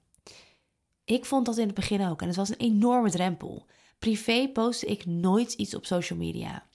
Ik 1.04 1.24
vond 1.24 1.46
dat 1.46 1.58
in 1.58 1.66
het 1.66 1.74
begin 1.74 2.06
ook 2.06 2.20
en 2.22 2.26
het 2.26 2.36
was 2.36 2.48
een 2.48 2.56
enorme 2.56 3.10
drempel. 3.10 3.66
Privé 3.98 4.48
postte 4.48 4.86
ik 4.86 5.06
nooit 5.06 5.52
iets 5.52 5.74
op 5.74 5.86
social 5.86 6.18
media. 6.18 6.66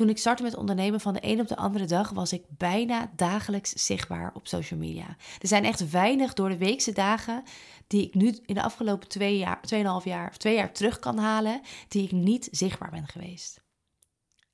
Toen 0.00 0.08
ik 0.08 0.18
startte 0.18 0.42
met 0.42 0.56
ondernemen 0.56 1.00
van 1.00 1.14
de 1.14 1.20
een 1.22 1.40
op 1.40 1.48
de 1.48 1.56
andere 1.56 1.84
dag 1.84 2.10
was 2.10 2.32
ik 2.32 2.44
bijna 2.48 3.10
dagelijks 3.16 3.70
zichtbaar 3.70 4.30
op 4.34 4.46
social 4.46 4.78
media. 4.78 5.16
Er 5.38 5.48
zijn 5.48 5.64
echt 5.64 5.90
weinig 5.90 6.34
door 6.34 6.48
de 6.48 6.56
weekse 6.56 6.92
dagen 6.92 7.42
die 7.86 8.06
ik 8.06 8.14
nu 8.14 8.38
in 8.46 8.54
de 8.54 8.62
afgelopen 8.62 9.08
twee 9.08 9.38
jaar, 9.38 9.62
tweeënhalf 9.62 10.04
jaar 10.04 10.28
of 10.28 10.36
twee 10.36 10.54
jaar 10.54 10.72
terug 10.72 10.98
kan 10.98 11.18
halen, 11.18 11.60
die 11.88 12.04
ik 12.04 12.12
niet 12.12 12.48
zichtbaar 12.50 12.90
ben 12.90 13.06
geweest. 13.06 13.60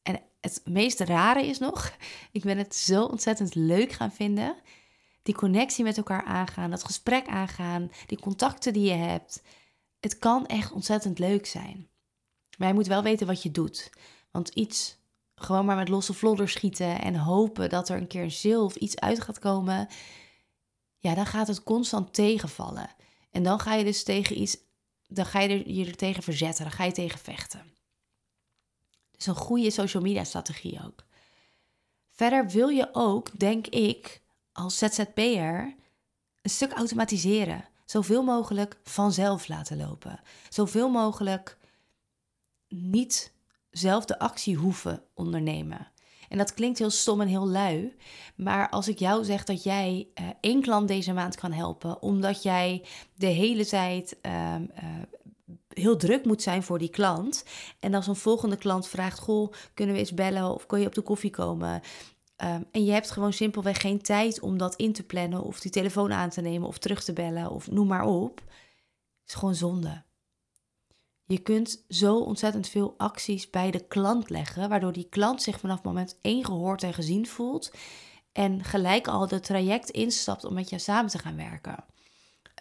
En 0.02 0.20
het 0.40 0.60
meest 0.64 1.00
rare 1.00 1.46
is 1.46 1.58
nog, 1.58 1.96
ik 2.32 2.42
ben 2.42 2.58
het 2.58 2.74
zo 2.74 3.04
ontzettend 3.04 3.54
leuk 3.54 3.92
gaan 3.92 4.12
vinden. 4.12 4.56
Die 5.22 5.34
connectie 5.34 5.84
met 5.84 5.96
elkaar 5.96 6.24
aangaan, 6.24 6.70
dat 6.70 6.84
gesprek 6.84 7.26
aangaan, 7.26 7.90
die 8.06 8.20
contacten 8.20 8.72
die 8.72 8.86
je 8.86 8.94
hebt. 8.94 9.42
Het 10.00 10.18
kan 10.18 10.46
echt 10.46 10.72
ontzettend 10.72 11.18
leuk 11.18 11.46
zijn. 11.46 11.88
Maar 12.58 12.68
je 12.68 12.74
moet 12.74 12.86
wel 12.86 13.02
weten 13.02 13.26
wat 13.26 13.42
je 13.42 13.50
doet. 13.50 13.90
Want 14.30 14.48
iets 14.48 15.04
gewoon 15.36 15.64
maar 15.64 15.76
met 15.76 15.88
losse 15.88 16.12
vlodder 16.12 16.48
schieten 16.48 17.00
en 17.00 17.16
hopen 17.16 17.68
dat 17.68 17.88
er 17.88 17.96
een 17.96 18.06
keer 18.06 18.22
een 18.22 18.30
zil 18.30 18.64
of 18.64 18.74
iets 18.74 18.98
uit 18.98 19.20
gaat 19.20 19.38
komen, 19.38 19.88
ja, 20.98 21.14
dan 21.14 21.26
gaat 21.26 21.48
het 21.48 21.62
constant 21.62 22.14
tegenvallen. 22.14 22.90
En 23.30 23.42
dan 23.42 23.60
ga 23.60 23.74
je 23.74 23.84
dus 23.84 24.02
tegen 24.02 24.40
iets, 24.40 24.56
dan 25.06 25.26
ga 25.26 25.40
je 25.40 25.48
er, 25.48 25.68
je 25.70 25.86
er 25.86 25.96
tegen 25.96 26.22
verzetten, 26.22 26.64
dan 26.64 26.72
ga 26.72 26.84
je 26.84 26.92
tegen 26.92 27.18
vechten. 27.18 27.74
Dus 29.10 29.26
een 29.26 29.34
goede 29.34 29.70
social 29.70 30.02
media 30.02 30.24
strategie 30.24 30.80
ook. 30.84 31.04
Verder 32.10 32.48
wil 32.48 32.68
je 32.68 32.88
ook, 32.92 33.38
denk 33.38 33.66
ik, 33.66 34.22
als 34.52 34.78
ZZP'er 34.78 35.74
een 36.42 36.50
stuk 36.50 36.72
automatiseren. 36.72 37.68
Zoveel 37.84 38.22
mogelijk 38.22 38.76
vanzelf 38.84 39.48
laten 39.48 39.76
lopen. 39.76 40.20
Zoveel 40.48 40.88
mogelijk 40.88 41.58
niet 42.68 43.32
zelf 43.78 44.04
de 44.04 44.18
actie 44.18 44.56
hoeven 44.56 45.02
ondernemen. 45.14 45.92
En 46.28 46.38
dat 46.38 46.54
klinkt 46.54 46.78
heel 46.78 46.90
stom 46.90 47.20
en 47.20 47.28
heel 47.28 47.48
lui. 47.48 47.96
Maar 48.36 48.68
als 48.68 48.88
ik 48.88 48.98
jou 48.98 49.24
zeg 49.24 49.44
dat 49.44 49.62
jij 49.62 50.08
uh, 50.20 50.26
één 50.40 50.62
klant 50.62 50.88
deze 50.88 51.12
maand 51.12 51.36
kan 51.36 51.52
helpen, 51.52 52.02
omdat 52.02 52.42
jij 52.42 52.82
de 53.14 53.26
hele 53.26 53.66
tijd 53.66 54.16
uh, 54.22 54.54
uh, 54.54 55.02
heel 55.68 55.96
druk 55.96 56.24
moet 56.24 56.42
zijn 56.42 56.62
voor 56.62 56.78
die 56.78 56.88
klant. 56.88 57.44
En 57.80 57.94
als 57.94 58.06
een 58.06 58.16
volgende 58.16 58.56
klant 58.56 58.88
vraagt: 58.88 59.18
Goh, 59.18 59.52
kunnen 59.74 59.94
we 59.94 60.00
eens 60.00 60.14
bellen 60.14 60.54
of 60.54 60.66
kun 60.66 60.80
je 60.80 60.86
op 60.86 60.94
de 60.94 61.02
koffie 61.02 61.30
komen? 61.30 61.82
Um, 62.44 62.64
en 62.72 62.84
je 62.84 62.92
hebt 62.92 63.10
gewoon 63.10 63.32
simpelweg 63.32 63.80
geen 63.80 64.02
tijd 64.02 64.40
om 64.40 64.58
dat 64.58 64.74
in 64.74 64.92
te 64.92 65.02
plannen 65.02 65.42
of 65.42 65.60
die 65.60 65.70
telefoon 65.70 66.12
aan 66.12 66.30
te 66.30 66.40
nemen 66.40 66.68
of 66.68 66.78
terug 66.78 67.04
te 67.04 67.12
bellen 67.12 67.50
of 67.50 67.70
noem 67.70 67.86
maar 67.86 68.04
op. 68.04 68.42
is 69.26 69.34
gewoon 69.34 69.54
zonde. 69.54 70.05
Je 71.26 71.38
kunt 71.38 71.84
zo 71.88 72.18
ontzettend 72.18 72.68
veel 72.68 72.94
acties 72.96 73.50
bij 73.50 73.70
de 73.70 73.86
klant 73.86 74.30
leggen, 74.30 74.68
waardoor 74.68 74.92
die 74.92 75.08
klant 75.08 75.42
zich 75.42 75.60
vanaf 75.60 75.82
moment 75.82 76.18
één 76.20 76.44
gehoord 76.44 76.82
en 76.82 76.94
gezien 76.94 77.26
voelt 77.26 77.72
en 78.32 78.64
gelijk 78.64 79.08
al 79.08 79.28
het 79.28 79.44
traject 79.44 79.90
instapt 79.90 80.44
om 80.44 80.54
met 80.54 80.68
jou 80.70 80.82
samen 80.82 81.10
te 81.10 81.18
gaan 81.18 81.36
werken. 81.36 81.84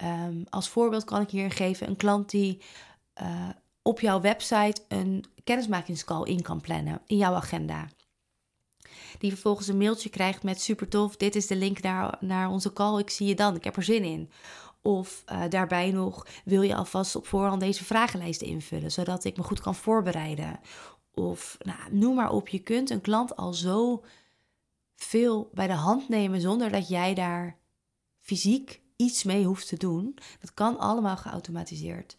Um, 0.02 0.44
als 0.50 0.68
voorbeeld 0.68 1.04
kan 1.04 1.20
ik 1.20 1.30
hier 1.30 1.50
geven 1.50 1.88
een 1.88 1.96
klant 1.96 2.30
die 2.30 2.62
uh, 3.22 3.48
op 3.82 4.00
jouw 4.00 4.20
website 4.20 4.82
een 4.88 5.24
kennismakingscall 5.44 6.22
in 6.24 6.42
kan 6.42 6.60
plannen 6.60 7.02
in 7.06 7.16
jouw 7.16 7.34
agenda. 7.34 7.88
Die 9.18 9.30
vervolgens 9.30 9.68
een 9.68 9.78
mailtje 9.78 10.08
krijgt 10.08 10.42
met 10.42 10.60
super 10.60 10.88
tof, 10.88 11.16
dit 11.16 11.34
is 11.34 11.46
de 11.46 11.56
link 11.56 11.80
naar, 11.82 12.16
naar 12.20 12.50
onze 12.50 12.72
call, 12.72 12.98
ik 12.98 13.10
zie 13.10 13.26
je 13.26 13.34
dan, 13.34 13.56
ik 13.56 13.64
heb 13.64 13.76
er 13.76 13.82
zin 13.82 14.04
in. 14.04 14.30
Of 14.86 15.24
uh, 15.32 15.42
daarbij 15.48 15.90
nog, 15.90 16.26
wil 16.44 16.62
je 16.62 16.74
alvast 16.74 17.16
op 17.16 17.26
voorhand 17.26 17.60
deze 17.60 17.84
vragenlijst 17.84 18.42
invullen, 18.42 18.92
zodat 18.92 19.24
ik 19.24 19.36
me 19.36 19.42
goed 19.42 19.60
kan 19.60 19.74
voorbereiden. 19.74 20.60
Of 21.14 21.56
nou, 21.58 21.78
noem 21.90 22.14
maar 22.14 22.30
op, 22.30 22.48
je 22.48 22.58
kunt 22.58 22.90
een 22.90 23.00
klant 23.00 23.36
al 23.36 23.52
zo 23.54 24.04
veel 24.94 25.50
bij 25.52 25.66
de 25.66 25.72
hand 25.72 26.08
nemen 26.08 26.40
zonder 26.40 26.70
dat 26.70 26.88
jij 26.88 27.14
daar 27.14 27.58
fysiek 28.20 28.80
iets 28.96 29.24
mee 29.24 29.44
hoeft 29.44 29.68
te 29.68 29.76
doen. 29.76 30.18
Dat 30.40 30.54
kan 30.54 30.78
allemaal 30.78 31.16
geautomatiseerd. 31.16 32.16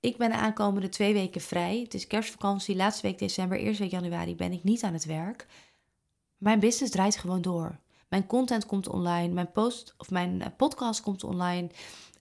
Ik 0.00 0.16
ben 0.16 0.30
de 0.30 0.36
aankomende 0.36 0.88
twee 0.88 1.12
weken 1.12 1.40
vrij. 1.40 1.80
Het 1.80 1.94
is 1.94 2.06
kerstvakantie, 2.06 2.76
laatste 2.76 3.06
week 3.06 3.18
december, 3.18 3.58
eerste 3.58 3.82
week 3.82 3.92
januari 3.92 4.36
ben 4.36 4.52
ik 4.52 4.64
niet 4.64 4.82
aan 4.82 4.92
het 4.92 5.04
werk. 5.04 5.46
Mijn 6.36 6.60
business 6.60 6.92
draait 6.92 7.16
gewoon 7.16 7.42
door. 7.42 7.80
Mijn 8.12 8.26
content 8.26 8.66
komt 8.66 8.88
online, 8.88 9.32
mijn 9.32 9.52
post 9.52 9.94
of 9.96 10.10
mijn 10.10 10.42
eh, 10.42 10.48
podcast 10.56 11.00
komt 11.00 11.24
online, 11.24 11.70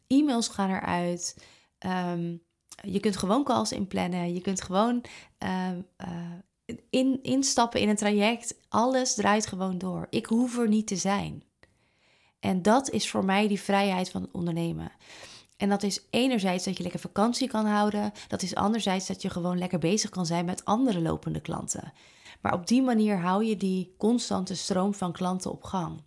e-mails 0.07 0.47
gaan 0.47 0.69
eruit. 0.69 1.45
Um, 1.79 2.43
je 2.81 2.99
kunt 2.99 3.17
gewoon 3.17 3.43
calls 3.43 3.71
inplannen, 3.71 4.33
je 4.33 4.41
kunt 4.41 4.61
gewoon 4.61 5.03
um, 5.39 5.87
uh, 5.97 6.77
in, 6.89 7.19
instappen 7.23 7.79
in 7.79 7.89
een 7.89 7.95
traject. 7.95 8.55
Alles 8.69 9.13
draait 9.13 9.47
gewoon 9.47 9.77
door. 9.77 10.07
Ik 10.09 10.25
hoef 10.25 10.57
er 10.57 10.67
niet 10.67 10.87
te 10.87 10.95
zijn. 10.95 11.43
En 12.39 12.61
dat 12.61 12.89
is 12.89 13.09
voor 13.09 13.25
mij 13.25 13.47
die 13.47 13.61
vrijheid 13.61 14.09
van 14.09 14.21
het 14.21 14.31
ondernemen. 14.31 14.91
En 15.57 15.69
dat 15.69 15.83
is 15.83 16.05
enerzijds 16.09 16.65
dat 16.65 16.77
je 16.77 16.83
lekker 16.83 17.01
vakantie 17.01 17.47
kan 17.47 17.65
houden. 17.65 18.11
Dat 18.27 18.41
is 18.41 18.55
anderzijds 18.55 19.07
dat 19.07 19.21
je 19.21 19.29
gewoon 19.29 19.57
lekker 19.57 19.79
bezig 19.79 20.09
kan 20.09 20.25
zijn 20.25 20.45
met 20.45 20.65
andere 20.65 21.01
lopende 21.01 21.41
klanten. 21.41 21.93
Maar 22.41 22.53
op 22.53 22.67
die 22.67 22.81
manier 22.81 23.17
hou 23.17 23.45
je 23.45 23.57
die 23.57 23.93
constante 23.97 24.55
stroom 24.55 24.93
van 24.93 25.11
klanten 25.11 25.51
op 25.51 25.63
gang. 25.63 26.01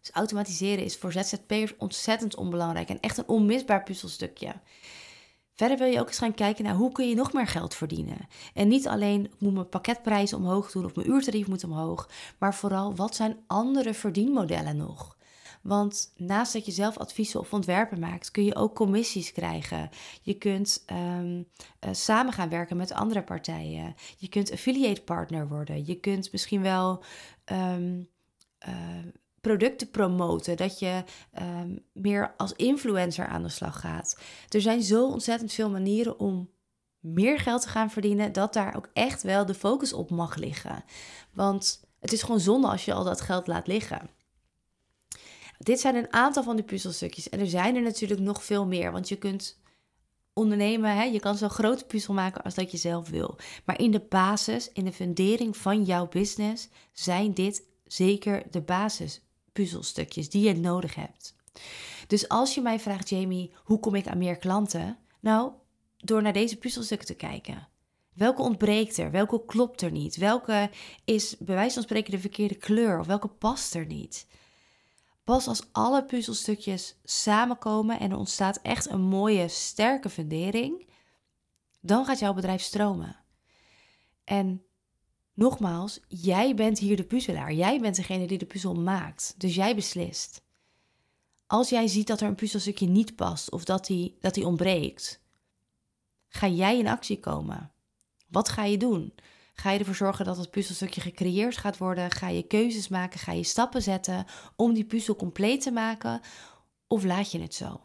Dus 0.00 0.10
automatiseren 0.12 0.84
is 0.84 0.96
voor 0.96 1.12
ZZP'ers 1.12 1.76
ontzettend 1.78 2.36
onbelangrijk 2.36 2.88
en 2.88 3.00
echt 3.00 3.18
een 3.18 3.28
onmisbaar 3.28 3.82
puzzelstukje. 3.82 4.54
Verder 5.54 5.78
wil 5.78 5.86
je 5.86 6.00
ook 6.00 6.08
eens 6.08 6.18
gaan 6.18 6.34
kijken 6.34 6.64
naar 6.64 6.74
hoe 6.74 6.92
kun 6.92 7.08
je 7.08 7.14
nog 7.14 7.32
meer 7.32 7.46
geld 7.46 7.74
verdienen. 7.74 8.28
En 8.54 8.68
niet 8.68 8.88
alleen 8.88 9.32
moet 9.38 9.52
mijn 9.52 9.68
pakketprijs 9.68 10.32
omhoog 10.32 10.70
doen 10.70 10.84
of 10.84 10.94
mijn 10.94 11.10
uurtarief 11.10 11.46
moet 11.46 11.64
omhoog, 11.64 12.08
maar 12.38 12.54
vooral 12.54 12.94
wat 12.94 13.14
zijn 13.14 13.36
andere 13.46 13.94
verdienmodellen 13.94 14.76
nog? 14.76 15.16
Want 15.64 16.12
naast 16.16 16.52
dat 16.52 16.66
je 16.66 16.72
zelf 16.72 16.98
adviezen 16.98 17.40
of 17.40 17.52
ontwerpen 17.52 17.98
maakt, 17.98 18.30
kun 18.30 18.44
je 18.44 18.54
ook 18.54 18.74
commissies 18.74 19.32
krijgen. 19.32 19.90
Je 20.22 20.34
kunt 20.34 20.84
um, 20.92 21.36
uh, 21.36 21.92
samen 21.92 22.32
gaan 22.32 22.48
werken 22.48 22.76
met 22.76 22.92
andere 22.92 23.22
partijen. 23.22 23.94
Je 24.16 24.28
kunt 24.28 24.52
affiliate 24.52 25.02
partner 25.02 25.48
worden. 25.48 25.86
Je 25.86 25.94
kunt 25.94 26.32
misschien 26.32 26.62
wel 26.62 27.04
um, 27.52 28.08
uh, 28.68 28.74
producten 29.40 29.90
promoten. 29.90 30.56
Dat 30.56 30.78
je 30.78 31.04
um, 31.40 31.84
meer 31.92 32.34
als 32.36 32.52
influencer 32.52 33.26
aan 33.26 33.42
de 33.42 33.48
slag 33.48 33.80
gaat. 33.80 34.18
Er 34.48 34.60
zijn 34.60 34.82
zo 34.82 35.06
ontzettend 35.06 35.52
veel 35.52 35.70
manieren 35.70 36.18
om 36.18 36.50
meer 36.98 37.38
geld 37.38 37.62
te 37.62 37.68
gaan 37.68 37.90
verdienen, 37.90 38.32
dat 38.32 38.52
daar 38.52 38.76
ook 38.76 38.90
echt 38.92 39.22
wel 39.22 39.46
de 39.46 39.54
focus 39.54 39.92
op 39.92 40.10
mag 40.10 40.36
liggen. 40.36 40.84
Want 41.32 41.84
het 42.00 42.12
is 42.12 42.22
gewoon 42.22 42.40
zonde 42.40 42.68
als 42.68 42.84
je 42.84 42.92
al 42.92 43.04
dat 43.04 43.20
geld 43.20 43.46
laat 43.46 43.66
liggen. 43.66 44.10
Dit 45.64 45.80
zijn 45.80 45.94
een 45.94 46.12
aantal 46.12 46.42
van 46.42 46.56
die 46.56 46.64
puzzelstukjes. 46.64 47.28
En 47.28 47.40
er 47.40 47.46
zijn 47.46 47.76
er 47.76 47.82
natuurlijk 47.82 48.20
nog 48.20 48.44
veel 48.44 48.66
meer. 48.66 48.92
Want 48.92 49.08
je 49.08 49.16
kunt 49.16 49.60
ondernemen, 50.32 50.96
hè, 50.96 51.02
je 51.02 51.20
kan 51.20 51.36
zo'n 51.36 51.50
grote 51.50 51.84
puzzel 51.84 52.14
maken 52.14 52.42
als 52.42 52.54
dat 52.54 52.70
je 52.70 52.76
zelf 52.76 53.08
wil. 53.08 53.38
Maar 53.64 53.80
in 53.80 53.90
de 53.90 54.00
basis, 54.08 54.72
in 54.72 54.84
de 54.84 54.92
fundering 54.92 55.56
van 55.56 55.84
jouw 55.84 56.08
business, 56.08 56.68
zijn 56.92 57.34
dit 57.34 57.62
zeker 57.86 58.42
de 58.50 58.60
basispuzzelstukjes 58.60 60.30
die 60.30 60.44
je 60.44 60.54
nodig 60.54 60.94
hebt. 60.94 61.34
Dus 62.06 62.28
als 62.28 62.54
je 62.54 62.60
mij 62.60 62.80
vraagt, 62.80 63.08
Jamie, 63.08 63.52
hoe 63.64 63.80
kom 63.80 63.94
ik 63.94 64.06
aan 64.06 64.18
meer 64.18 64.36
klanten? 64.36 64.98
Nou, 65.20 65.52
door 65.96 66.22
naar 66.22 66.32
deze 66.32 66.56
puzzelstukken 66.56 67.06
te 67.06 67.14
kijken. 67.14 67.68
Welke 68.14 68.42
ontbreekt 68.42 68.96
er? 68.96 69.10
Welke 69.10 69.44
klopt 69.44 69.82
er 69.82 69.90
niet? 69.90 70.16
Welke 70.16 70.70
is 71.04 71.36
bij 71.38 71.54
wijze 71.54 71.74
van 71.74 71.82
spreken 71.82 72.10
de 72.10 72.18
verkeerde 72.18 72.54
kleur? 72.54 72.98
Of 72.98 73.06
welke 73.06 73.28
past 73.28 73.74
er 73.74 73.86
niet? 73.86 74.26
Pas 75.24 75.48
als 75.48 75.62
alle 75.72 76.04
puzzelstukjes 76.04 76.96
samenkomen 77.04 78.00
en 78.00 78.10
er 78.10 78.16
ontstaat 78.16 78.60
echt 78.62 78.90
een 78.90 79.00
mooie, 79.00 79.48
sterke 79.48 80.08
fundering, 80.08 80.86
dan 81.80 82.04
gaat 82.04 82.18
jouw 82.18 82.34
bedrijf 82.34 82.62
stromen. 82.62 83.16
En 84.24 84.64
nogmaals, 85.34 86.00
jij 86.08 86.54
bent 86.54 86.78
hier 86.78 86.96
de 86.96 87.04
puzzelaar. 87.04 87.52
Jij 87.52 87.80
bent 87.80 87.96
degene 87.96 88.26
die 88.26 88.38
de 88.38 88.46
puzzel 88.46 88.74
maakt. 88.74 89.34
Dus 89.36 89.54
jij 89.54 89.74
beslist. 89.74 90.42
Als 91.46 91.68
jij 91.68 91.86
ziet 91.86 92.06
dat 92.06 92.20
er 92.20 92.28
een 92.28 92.34
puzzelstukje 92.34 92.86
niet 92.86 93.16
past 93.16 93.50
of 93.50 93.64
dat 93.64 93.86
die, 93.86 94.16
dat 94.20 94.34
die 94.34 94.46
ontbreekt, 94.46 95.20
ga 96.28 96.48
jij 96.48 96.78
in 96.78 96.88
actie 96.88 97.20
komen. 97.20 97.72
Wat 98.28 98.48
ga 98.48 98.64
je 98.64 98.76
doen? 98.76 99.14
Ga 99.54 99.70
je 99.70 99.78
ervoor 99.78 99.94
zorgen 99.94 100.24
dat 100.24 100.36
het 100.36 100.50
puzzelstukje 100.50 101.00
gecreëerd 101.00 101.56
gaat 101.56 101.78
worden? 101.78 102.10
Ga 102.10 102.28
je 102.28 102.46
keuzes 102.46 102.88
maken? 102.88 103.20
Ga 103.20 103.32
je 103.32 103.42
stappen 103.42 103.82
zetten 103.82 104.24
om 104.56 104.72
die 104.72 104.84
puzzel 104.84 105.16
compleet 105.16 105.60
te 105.60 105.70
maken? 105.70 106.20
Of 106.86 107.04
laat 107.04 107.32
je 107.32 107.40
het 107.40 107.54
zo? 107.54 107.80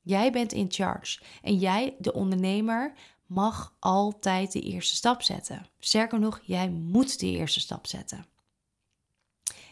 Jij 0.00 0.32
bent 0.32 0.52
in 0.52 0.72
charge 0.72 1.22
en 1.42 1.56
jij, 1.58 1.96
de 1.98 2.12
ondernemer, 2.12 2.92
mag 3.26 3.76
altijd 3.78 4.52
de 4.52 4.60
eerste 4.60 4.94
stap 4.94 5.22
zetten. 5.22 5.66
Sterker 5.78 6.18
nog, 6.18 6.40
jij 6.44 6.70
moet 6.70 7.20
de 7.20 7.26
eerste 7.26 7.60
stap 7.60 7.86
zetten. 7.86 8.26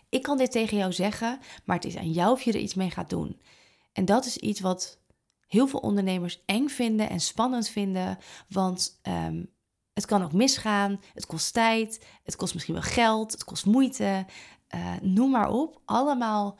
Ik 0.08 0.22
kan 0.22 0.38
dit 0.38 0.52
tegen 0.52 0.76
jou 0.76 0.92
zeggen, 0.92 1.38
maar 1.64 1.76
het 1.76 1.84
is 1.84 1.96
aan 1.96 2.12
jou 2.12 2.32
of 2.32 2.42
je 2.42 2.52
er 2.52 2.58
iets 2.58 2.74
mee 2.74 2.90
gaat 2.90 3.10
doen. 3.10 3.40
En 3.92 4.04
dat 4.04 4.26
is 4.26 4.36
iets 4.36 4.60
wat 4.60 4.98
heel 5.46 5.66
veel 5.66 5.80
ondernemers 5.80 6.42
eng 6.46 6.68
vinden 6.68 7.10
en 7.10 7.20
spannend 7.20 7.68
vinden, 7.68 8.18
want 8.48 8.98
ehm, 9.02 9.44
het 10.00 10.08
kan 10.08 10.22
ook 10.22 10.32
misgaan, 10.32 11.00
het 11.14 11.26
kost 11.26 11.52
tijd, 11.52 12.06
het 12.22 12.36
kost 12.36 12.54
misschien 12.54 12.74
wel 12.74 12.82
geld, 12.82 13.32
het 13.32 13.44
kost 13.44 13.66
moeite, 13.66 14.26
uh, 14.74 14.94
noem 15.00 15.30
maar 15.30 15.50
op. 15.50 15.80
Allemaal 15.84 16.58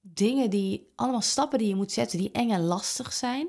dingen 0.00 0.50
die, 0.50 0.92
allemaal 0.94 1.20
stappen 1.20 1.58
die 1.58 1.68
je 1.68 1.74
moet 1.74 1.92
zetten 1.92 2.18
die 2.18 2.30
eng 2.30 2.50
en 2.50 2.64
lastig 2.64 3.12
zijn, 3.12 3.48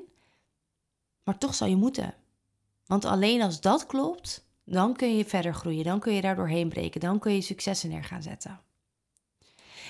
maar 1.24 1.38
toch 1.38 1.54
zou 1.54 1.70
je 1.70 1.76
moeten. 1.76 2.14
Want 2.86 3.04
alleen 3.04 3.42
als 3.42 3.60
dat 3.60 3.86
klopt, 3.86 4.46
dan 4.64 4.96
kun 4.96 5.16
je 5.16 5.24
verder 5.24 5.54
groeien, 5.54 5.84
dan 5.84 6.00
kun 6.00 6.14
je 6.14 6.20
daar 6.20 6.36
doorheen 6.36 6.68
breken, 6.68 7.00
dan 7.00 7.18
kun 7.18 7.34
je 7.34 7.40
successen 7.40 7.88
neer 7.88 8.04
gaan 8.04 8.22
zetten. 8.22 8.60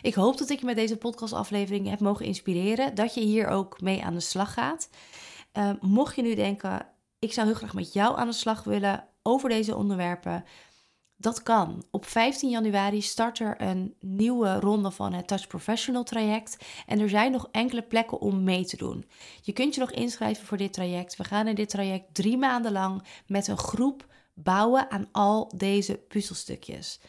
Ik 0.02 0.14
hoop 0.14 0.38
dat 0.38 0.50
ik 0.50 0.58
je 0.58 0.66
met 0.66 0.76
deze 0.76 0.96
podcastaflevering 0.96 1.88
heb 1.88 2.00
mogen 2.00 2.26
inspireren, 2.26 2.94
dat 2.94 3.14
je 3.14 3.20
hier 3.20 3.46
ook 3.48 3.80
mee 3.80 4.04
aan 4.04 4.14
de 4.14 4.20
slag 4.20 4.52
gaat. 4.52 4.88
Uh, 5.52 5.70
mocht 5.80 6.16
je 6.16 6.22
nu 6.22 6.34
denken, 6.34 6.86
ik 7.22 7.32
zou 7.32 7.46
heel 7.46 7.56
graag 7.56 7.74
met 7.74 7.92
jou 7.92 8.18
aan 8.18 8.26
de 8.26 8.32
slag 8.32 8.64
willen 8.64 9.08
over 9.22 9.48
deze 9.48 9.76
onderwerpen. 9.76 10.44
Dat 11.16 11.42
kan. 11.42 11.84
Op 11.90 12.04
15 12.04 12.50
januari 12.50 13.02
start 13.02 13.38
er 13.38 13.60
een 13.60 13.94
nieuwe 14.00 14.60
ronde 14.60 14.90
van 14.90 15.12
het 15.12 15.26
Touch 15.26 15.46
Professional 15.46 16.02
traject. 16.02 16.56
En 16.86 17.00
er 17.00 17.08
zijn 17.08 17.32
nog 17.32 17.48
enkele 17.50 17.82
plekken 17.82 18.20
om 18.20 18.42
mee 18.42 18.64
te 18.64 18.76
doen. 18.76 19.08
Je 19.42 19.52
kunt 19.52 19.74
je 19.74 19.80
nog 19.80 19.90
inschrijven 19.90 20.46
voor 20.46 20.56
dit 20.56 20.72
traject. 20.72 21.16
We 21.16 21.24
gaan 21.24 21.46
in 21.46 21.54
dit 21.54 21.68
traject 21.68 22.14
drie 22.14 22.36
maanden 22.36 22.72
lang 22.72 23.04
met 23.26 23.48
een 23.48 23.58
groep 23.58 24.06
bouwen 24.34 24.90
aan 24.90 25.08
al 25.12 25.52
deze 25.56 25.98
puzzelstukjes. 25.98 27.00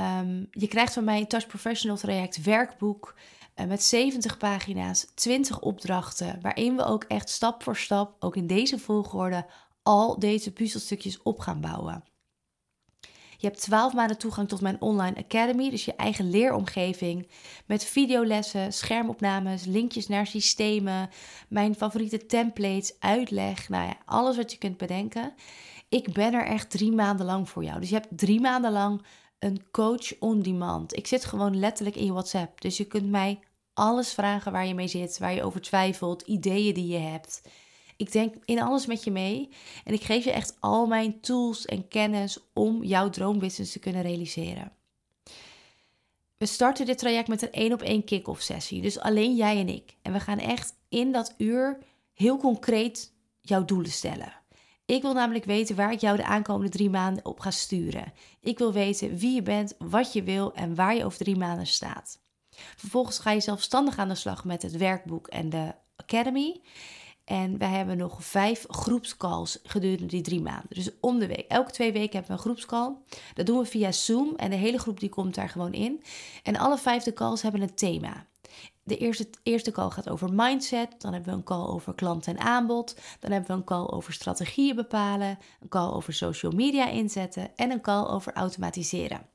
Um, 0.00 0.48
je 0.50 0.68
krijgt 0.68 0.92
van 0.92 1.04
mij 1.04 1.20
een 1.20 1.26
Touch 1.26 1.46
Professional 1.46 1.96
traject 1.96 2.42
werkboek 2.42 3.14
met 3.54 3.82
70 3.82 4.36
pagina's, 4.36 5.06
20 5.14 5.60
opdrachten, 5.60 6.38
waarin 6.42 6.76
we 6.76 6.84
ook 6.84 7.04
echt 7.04 7.28
stap 7.28 7.62
voor 7.62 7.76
stap, 7.76 8.16
ook 8.18 8.36
in 8.36 8.46
deze 8.46 8.78
volgorde, 8.78 9.46
al 9.82 10.18
deze 10.18 10.52
puzzelstukjes 10.52 11.22
op 11.22 11.38
gaan 11.38 11.60
bouwen. 11.60 12.04
Je 13.42 13.48
hebt 13.48 13.60
12 13.60 13.92
maanden 13.92 14.18
toegang 14.18 14.48
tot 14.48 14.60
mijn 14.60 14.80
online 14.80 15.16
academy, 15.16 15.70
dus 15.70 15.84
je 15.84 15.94
eigen 15.94 16.30
leeromgeving. 16.30 17.28
Met 17.66 17.84
videolessen, 17.84 18.72
schermopnames, 18.72 19.64
linkjes 19.64 20.08
naar 20.08 20.26
systemen, 20.26 21.10
mijn 21.48 21.74
favoriete 21.74 22.26
templates, 22.26 22.94
uitleg. 22.98 23.68
Nou 23.68 23.86
ja, 23.86 23.96
alles 24.04 24.36
wat 24.36 24.52
je 24.52 24.58
kunt 24.58 24.76
bedenken. 24.76 25.34
Ik 25.88 26.12
ben 26.12 26.34
er 26.34 26.46
echt 26.46 26.70
drie 26.70 26.92
maanden 26.92 27.26
lang 27.26 27.48
voor 27.48 27.64
jou. 27.64 27.80
Dus 27.80 27.88
je 27.88 27.94
hebt 27.94 28.18
drie 28.18 28.40
maanden 28.40 28.72
lang 28.72 29.02
een 29.42 29.70
coach 29.70 30.18
on 30.18 30.42
demand. 30.42 30.96
Ik 30.96 31.06
zit 31.06 31.24
gewoon 31.24 31.58
letterlijk 31.58 31.96
in 31.96 32.04
je 32.04 32.12
WhatsApp. 32.12 32.60
Dus 32.60 32.76
je 32.76 32.84
kunt 32.84 33.10
mij 33.10 33.40
alles 33.74 34.12
vragen 34.12 34.52
waar 34.52 34.66
je 34.66 34.74
mee 34.74 34.88
zit, 34.88 35.18
waar 35.18 35.34
je 35.34 35.42
over 35.42 35.60
twijfelt, 35.60 36.22
ideeën 36.22 36.74
die 36.74 36.86
je 36.86 36.98
hebt. 36.98 37.42
Ik 37.96 38.12
denk 38.12 38.34
in 38.44 38.62
alles 38.62 38.86
met 38.86 39.04
je 39.04 39.10
mee 39.10 39.48
en 39.84 39.92
ik 39.92 40.02
geef 40.02 40.24
je 40.24 40.32
echt 40.32 40.56
al 40.60 40.86
mijn 40.86 41.20
tools 41.20 41.64
en 41.64 41.88
kennis 41.88 42.38
om 42.52 42.84
jouw 42.84 43.10
droombusiness 43.10 43.72
te 43.72 43.78
kunnen 43.78 44.02
realiseren. 44.02 44.72
We 46.36 46.46
starten 46.46 46.86
dit 46.86 46.98
traject 46.98 47.28
met 47.28 47.42
een 47.42 47.52
één 47.52 47.72
op 47.72 47.82
één 47.82 48.04
kick-off 48.04 48.42
sessie, 48.42 48.82
dus 48.82 48.98
alleen 48.98 49.36
jij 49.36 49.58
en 49.58 49.68
ik. 49.68 49.96
En 50.02 50.12
we 50.12 50.20
gaan 50.20 50.38
echt 50.38 50.74
in 50.88 51.12
dat 51.12 51.34
uur 51.38 51.78
heel 52.14 52.36
concreet 52.36 53.12
jouw 53.40 53.64
doelen 53.64 53.90
stellen. 53.90 54.41
Ik 54.92 55.02
wil 55.02 55.12
namelijk 55.12 55.44
weten 55.44 55.76
waar 55.76 55.92
ik 55.92 56.00
jou 56.00 56.16
de 56.16 56.24
aankomende 56.24 56.70
drie 56.70 56.90
maanden 56.90 57.24
op 57.24 57.40
ga 57.40 57.50
sturen. 57.50 58.12
Ik 58.40 58.58
wil 58.58 58.72
weten 58.72 59.16
wie 59.16 59.34
je 59.34 59.42
bent, 59.42 59.74
wat 59.78 60.12
je 60.12 60.22
wil 60.22 60.52
en 60.54 60.74
waar 60.74 60.96
je 60.96 61.04
over 61.04 61.18
drie 61.18 61.36
maanden 61.36 61.66
staat. 61.66 62.20
Vervolgens 62.76 63.18
ga 63.18 63.30
je 63.30 63.40
zelfstandig 63.40 63.98
aan 63.98 64.08
de 64.08 64.14
slag 64.14 64.44
met 64.44 64.62
het 64.62 64.76
werkboek 64.76 65.26
en 65.26 65.50
de 65.50 65.74
Academy. 65.96 66.60
En 67.24 67.58
wij 67.58 67.68
hebben 67.68 67.96
nog 67.96 68.24
vijf 68.24 68.64
groepscalls 68.68 69.58
gedurende 69.62 70.06
die 70.06 70.22
drie 70.22 70.40
maanden. 70.40 70.68
Dus 70.68 70.90
om 71.00 71.18
de 71.18 71.26
week. 71.26 71.46
Elke 71.48 71.70
twee 71.70 71.92
weken 71.92 72.12
hebben 72.12 72.30
we 72.30 72.36
een 72.36 72.42
groepscall. 72.42 72.96
Dat 73.34 73.46
doen 73.46 73.58
we 73.58 73.64
via 73.64 73.92
Zoom. 73.92 74.34
En 74.36 74.50
de 74.50 74.56
hele 74.56 74.78
groep 74.78 75.00
die 75.00 75.08
komt 75.08 75.34
daar 75.34 75.48
gewoon 75.48 75.72
in. 75.72 76.02
En 76.42 76.56
alle 76.56 76.78
vijfde 76.78 77.12
calls 77.12 77.42
hebben 77.42 77.60
een 77.60 77.74
thema. 77.74 78.26
De 78.82 78.96
eerste, 78.96 79.28
eerste 79.42 79.70
call 79.70 79.90
gaat 79.90 80.08
over 80.08 80.32
mindset. 80.32 81.00
Dan 81.00 81.12
hebben 81.12 81.32
we 81.32 81.38
een 81.38 81.44
call 81.44 81.66
over 81.66 81.94
klant 81.94 82.26
en 82.26 82.38
aanbod. 82.38 82.96
Dan 83.20 83.30
hebben 83.30 83.50
we 83.50 83.56
een 83.56 83.64
call 83.64 83.86
over 83.86 84.12
strategieën 84.12 84.76
bepalen. 84.76 85.38
Een 85.60 85.68
call 85.68 85.92
over 85.92 86.12
social 86.12 86.52
media 86.52 86.88
inzetten. 86.88 87.56
En 87.56 87.70
een 87.70 87.80
call 87.80 88.06
over 88.06 88.32
automatiseren. 88.32 89.26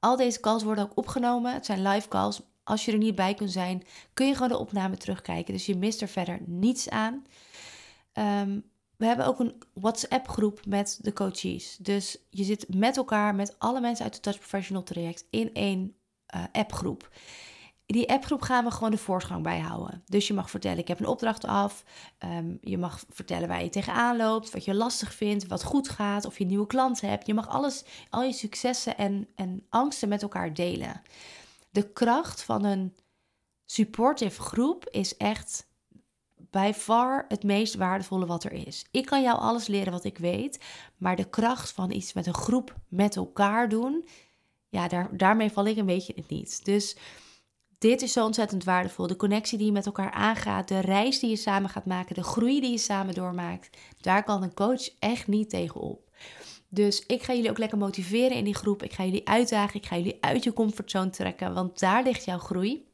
Al 0.00 0.16
deze 0.16 0.40
calls 0.40 0.62
worden 0.62 0.84
ook 0.84 0.96
opgenomen. 0.96 1.52
Het 1.52 1.66
zijn 1.66 1.82
live 1.82 2.08
calls. 2.08 2.40
Als 2.64 2.84
je 2.84 2.92
er 2.92 2.98
niet 2.98 3.14
bij 3.14 3.34
kunt 3.34 3.52
zijn, 3.52 3.82
kun 4.14 4.26
je 4.26 4.32
gewoon 4.32 4.48
de 4.48 4.58
opname 4.58 4.96
terugkijken. 4.96 5.52
Dus 5.52 5.66
je 5.66 5.76
mist 5.76 6.00
er 6.02 6.08
verder 6.08 6.38
niets 6.44 6.88
aan. 6.88 7.24
Um, 8.12 8.64
we 8.96 9.06
hebben 9.06 9.26
ook 9.26 9.40
een 9.40 9.62
WhatsApp-groep 9.72 10.60
met 10.66 10.98
de 11.02 11.12
coaches. 11.12 11.76
Dus 11.80 12.18
je 12.30 12.44
zit 12.44 12.74
met 12.74 12.96
elkaar, 12.96 13.34
met 13.34 13.58
alle 13.58 13.80
mensen 13.80 14.04
uit 14.04 14.14
de 14.14 14.20
Touch 14.20 14.38
Professional 14.38 14.82
traject, 14.82 15.26
in 15.30 15.54
één 15.54 15.94
uh, 16.34 16.44
appgroep. 16.52 17.10
In 17.86 17.94
die 17.94 18.08
appgroep 18.08 18.42
gaan 18.42 18.64
we 18.64 18.70
gewoon 18.70 18.90
de 18.90 18.98
voortgang 18.98 19.42
bijhouden. 19.42 20.02
Dus 20.06 20.26
je 20.26 20.34
mag 20.34 20.50
vertellen, 20.50 20.78
ik 20.78 20.88
heb 20.88 21.00
een 21.00 21.06
opdracht 21.06 21.44
af. 21.44 21.84
Um, 22.24 22.58
je 22.60 22.78
mag 22.78 23.04
vertellen 23.08 23.48
waar 23.48 23.62
je 23.62 23.68
tegenaan 23.68 24.16
loopt, 24.16 24.50
wat 24.50 24.64
je 24.64 24.74
lastig 24.74 25.14
vindt, 25.14 25.46
wat 25.46 25.64
goed 25.64 25.88
gaat, 25.88 26.24
of 26.24 26.38
je 26.38 26.44
nieuwe 26.44 26.66
klanten 26.66 27.08
hebt. 27.08 27.26
Je 27.26 27.34
mag 27.34 27.48
alles, 27.48 27.84
al 28.10 28.22
je 28.22 28.32
successen 28.32 28.96
en, 28.96 29.28
en 29.34 29.66
angsten 29.68 30.08
met 30.08 30.22
elkaar 30.22 30.54
delen. 30.54 31.02
De 31.70 31.92
kracht 31.92 32.42
van 32.42 32.64
een 32.64 32.94
supportive 33.64 34.40
groep 34.40 34.88
is 34.90 35.16
echt 35.16 35.66
bij 36.50 36.74
far 36.74 37.24
het 37.28 37.42
meest 37.42 37.74
waardevolle 37.74 38.26
wat 38.26 38.44
er 38.44 38.52
is. 38.52 38.86
Ik 38.90 39.06
kan 39.06 39.22
jou 39.22 39.38
alles 39.38 39.66
leren 39.66 39.92
wat 39.92 40.04
ik 40.04 40.18
weet, 40.18 40.64
maar 40.96 41.16
de 41.16 41.28
kracht 41.28 41.72
van 41.72 41.90
iets 41.90 42.12
met 42.12 42.26
een 42.26 42.34
groep 42.34 42.74
met 42.88 43.16
elkaar 43.16 43.68
doen, 43.68 44.08
ja, 44.68 44.88
daar, 44.88 45.16
daarmee 45.16 45.50
val 45.50 45.66
ik 45.66 45.76
een 45.76 45.86
beetje 45.86 46.12
in 46.12 46.22
het 46.22 46.30
niet. 46.30 46.64
Dus 46.64 46.96
dit 47.78 48.02
is 48.02 48.12
zo 48.12 48.24
ontzettend 48.24 48.64
waardevol. 48.64 49.06
De 49.06 49.16
connectie 49.16 49.58
die 49.58 49.66
je 49.66 49.72
met 49.72 49.86
elkaar 49.86 50.10
aangaat, 50.10 50.68
de 50.68 50.80
reis 50.80 51.18
die 51.18 51.30
je 51.30 51.36
samen 51.36 51.70
gaat 51.70 51.86
maken, 51.86 52.14
de 52.14 52.22
groei 52.22 52.60
die 52.60 52.70
je 52.70 52.78
samen 52.78 53.14
doormaakt, 53.14 53.76
daar 54.00 54.24
kan 54.24 54.42
een 54.42 54.54
coach 54.54 54.88
echt 54.98 55.26
niet 55.26 55.50
tegenop. 55.50 56.06
Dus 56.68 57.06
ik 57.06 57.22
ga 57.22 57.34
jullie 57.34 57.50
ook 57.50 57.58
lekker 57.58 57.78
motiveren 57.78 58.36
in 58.36 58.44
die 58.44 58.54
groep. 58.54 58.82
Ik 58.82 58.92
ga 58.92 59.04
jullie 59.04 59.28
uitdagen. 59.28 59.80
Ik 59.80 59.86
ga 59.86 59.96
jullie 59.96 60.18
uit 60.20 60.44
je 60.44 60.52
comfortzone 60.52 61.10
trekken, 61.10 61.54
want 61.54 61.78
daar 61.78 62.02
ligt 62.02 62.24
jouw 62.24 62.38
groei. 62.38 62.86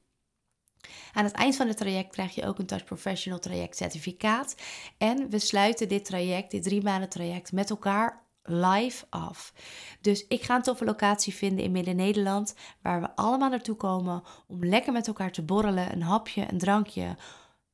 Aan 1.12 1.24
het 1.24 1.32
eind 1.32 1.56
van 1.56 1.68
het 1.68 1.76
traject 1.76 2.12
krijg 2.12 2.34
je 2.34 2.46
ook 2.46 2.58
een 2.58 2.66
Touch 2.66 2.84
Professional 2.84 3.38
traject 3.38 3.76
certificaat. 3.76 4.54
En 4.98 5.30
we 5.30 5.38
sluiten 5.38 5.88
dit 5.88 6.04
traject, 6.04 6.50
dit 6.50 6.62
drie 6.62 6.82
maanden 6.82 7.08
traject, 7.08 7.52
met 7.52 7.70
elkaar 7.70 8.21
live 8.42 9.04
af. 9.10 9.52
Dus 10.00 10.26
ik 10.26 10.42
ga 10.42 10.56
een 10.56 10.62
toffe 10.62 10.84
locatie 10.84 11.34
vinden 11.34 11.64
in 11.64 11.72
Midden-Nederland, 11.72 12.54
waar 12.82 13.00
we 13.00 13.16
allemaal 13.16 13.48
naartoe 13.48 13.76
komen 13.76 14.22
om 14.46 14.64
lekker 14.64 14.92
met 14.92 15.06
elkaar 15.06 15.32
te 15.32 15.42
borrelen, 15.42 15.92
een 15.92 16.02
hapje, 16.02 16.46
een 16.50 16.58
drankje. 16.58 17.16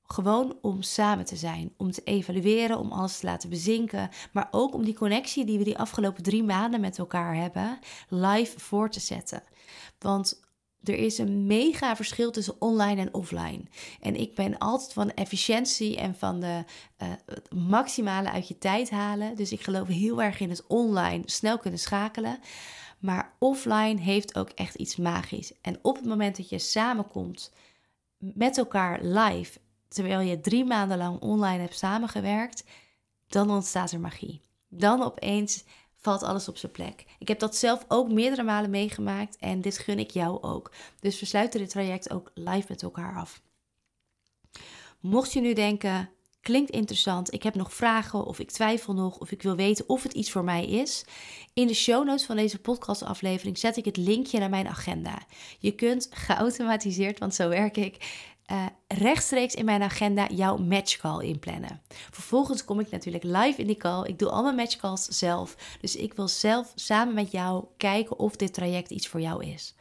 Gewoon 0.03 0.59
om 0.61 0.83
samen 0.83 1.25
te 1.25 1.37
zijn, 1.37 1.75
om 1.77 1.91
te 1.91 2.03
evalueren, 2.05 2.79
om 2.79 2.93
alles 2.93 3.19
te 3.19 3.27
laten 3.27 3.51
bezinken, 3.51 4.11
maar 4.33 4.49
ook 4.51 4.75
om 4.75 4.85
die 4.85 4.95
connectie 4.95 5.45
die 5.45 5.59
we 5.59 5.65
die 5.65 5.79
afgelopen 5.79 6.23
drie 6.23 6.43
maanden 6.43 6.81
met 6.81 6.99
elkaar 6.99 7.35
hebben, 7.35 7.79
live 8.09 8.61
voor 8.61 8.91
te 8.91 9.01
zetten. 9.01 9.43
Want 9.99 10.48
er 10.89 10.95
is 10.95 11.19
een 11.19 11.47
mega 11.47 11.97
verschil 11.97 12.31
tussen 12.31 12.57
online 12.59 13.01
en 13.01 13.15
offline. 13.15 13.63
En 14.01 14.17
ik 14.17 14.35
ben 14.35 14.59
altijd 14.59 14.93
van 14.93 15.11
efficiëntie 15.11 15.97
en 15.97 16.15
van 16.15 16.41
de 16.41 16.65
het 16.97 17.55
maximale 17.55 18.31
uit 18.31 18.49
je 18.49 18.59
tijd 18.59 18.91
halen. 18.91 19.37
Dus 19.37 19.53
ik 19.53 19.61
geloof 19.61 19.89
heel 19.89 20.23
erg 20.23 20.41
in 20.41 20.51
het 20.51 20.67
online 20.67 21.23
snel 21.25 21.59
kunnen 21.59 21.81
schakelen. 21.81 22.39
Maar 22.99 23.33
offline 23.39 24.01
heeft 24.01 24.39
ook 24.39 24.51
echt 24.51 24.75
iets 24.75 24.97
magisch. 24.97 25.53
En 25.61 25.79
op 25.83 25.97
het 25.97 26.05
moment 26.05 26.37
dat 26.37 26.49
je 26.49 26.59
samenkomt 26.59 27.53
met 28.19 28.59
elkaar 28.59 29.03
live, 29.03 29.59
terwijl 29.89 30.21
je 30.21 30.41
drie 30.41 30.65
maanden 30.65 30.99
lang 30.99 31.21
online 31.21 31.61
hebt 31.61 31.79
samengewerkt, 31.79 32.65
dan 33.29 33.51
ontstaat 33.51 33.93
er 33.93 34.01
magie. 34.01 34.41
Dan 34.69 35.03
opeens 35.03 35.65
valt 35.99 36.23
alles 36.23 36.49
op 36.49 36.57
zijn 36.57 36.73
plek. 36.73 37.05
Ik 37.19 37.29
heb 37.29 37.39
dat 37.39 37.57
zelf 37.57 37.85
ook 37.89 38.13
meerdere 38.13 38.43
malen 38.43 38.71
meegemaakt 38.71 39.37
en 39.37 39.61
dit 39.61 39.79
gun 39.79 39.99
ik 39.99 40.11
jou 40.11 40.43
ook. 40.43 40.73
Dus 41.01 41.21
we 41.21 41.27
sluiten 41.27 41.61
dit 41.61 41.71
traject 41.71 42.11
ook 42.11 42.31
live 42.35 42.67
met 42.69 42.83
elkaar 42.83 43.17
af. 43.17 43.41
Mocht 45.01 45.33
je 45.33 45.41
nu 45.41 45.53
denken, 45.53 46.11
klinkt 46.41 46.71
interessant, 46.71 47.33
ik 47.33 47.43
heb 47.43 47.55
nog 47.55 47.73
vragen 47.73 48.25
of 48.25 48.39
ik 48.39 48.51
twijfel 48.51 48.95
nog 48.95 49.19
of 49.19 49.31
ik 49.31 49.43
wil 49.43 49.57
weten 49.57 49.89
of 49.89 50.03
het 50.03 50.13
iets 50.13 50.31
voor 50.31 50.45
mij 50.45 50.67
is. 50.67 51.05
In 51.55 51.67
de 51.67 51.75
show 51.75 52.07
notes 52.07 52.27
van 52.27 52.37
deze 52.37 52.59
podcastaflevering 52.59 53.59
zet 53.59 53.77
ik 53.77 53.85
het 53.85 53.97
linkje 53.97 54.39
naar 54.39 54.51
mijn 54.51 54.69
agenda. 54.69 55.23
Je 55.59 55.73
kunt 55.73 56.09
geautomatiseerd, 56.11 57.19
want 57.19 57.35
zo 57.35 57.49
werk 57.49 57.77
ik, 57.77 58.27
uh, 58.53 58.67
rechtstreeks 58.87 59.55
in 59.55 59.65
mijn 59.65 59.83
agenda 59.83 60.27
jouw 60.29 60.57
matchcall 60.57 61.25
inplannen. 61.25 61.81
Vervolgens 62.11 62.65
kom 62.65 62.81
ik 62.81 62.91
natuurlijk 62.91 63.25
live 63.25 63.61
in 63.61 63.67
die 63.67 63.77
call. 63.77 64.07
Ik 64.07 64.19
doe 64.19 64.31
al 64.31 64.43
mijn 64.43 64.55
matchcalls 64.55 65.05
zelf. 65.05 65.57
Dus 65.81 65.97
ik 65.97 66.15
wil 66.15 66.29
zelf 66.29 66.73
samen 66.75 67.15
met 67.15 67.31
jou 67.31 67.65
kijken 67.77 68.19
of 68.19 68.37
dit 68.37 68.55
traject 68.55 68.91
iets 68.91 69.09
voor 69.09 69.21
jou 69.21 69.45
is. 69.45 69.75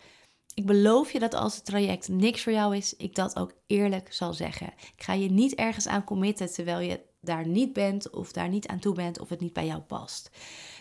Ik 0.53 0.65
beloof 0.65 1.11
je 1.11 1.19
dat 1.19 1.33
als 1.33 1.55
het 1.55 1.65
traject 1.65 2.07
niks 2.07 2.43
voor 2.43 2.53
jou 2.53 2.75
is, 2.75 2.95
ik 2.95 3.15
dat 3.15 3.35
ook 3.35 3.53
eerlijk 3.67 4.13
zal 4.13 4.33
zeggen. 4.33 4.67
Ik 4.67 5.03
ga 5.03 5.13
je 5.13 5.29
niet 5.29 5.55
ergens 5.55 5.87
aan 5.87 6.03
committen 6.03 6.53
terwijl 6.53 6.79
je 6.79 6.99
daar 7.21 7.47
niet 7.47 7.73
bent 7.73 8.09
of 8.09 8.31
daar 8.31 8.49
niet 8.49 8.67
aan 8.67 8.79
toe 8.79 8.95
bent 8.95 9.19
of 9.19 9.29
het 9.29 9.39
niet 9.39 9.53
bij 9.53 9.65
jou 9.65 9.81
past. 9.81 10.29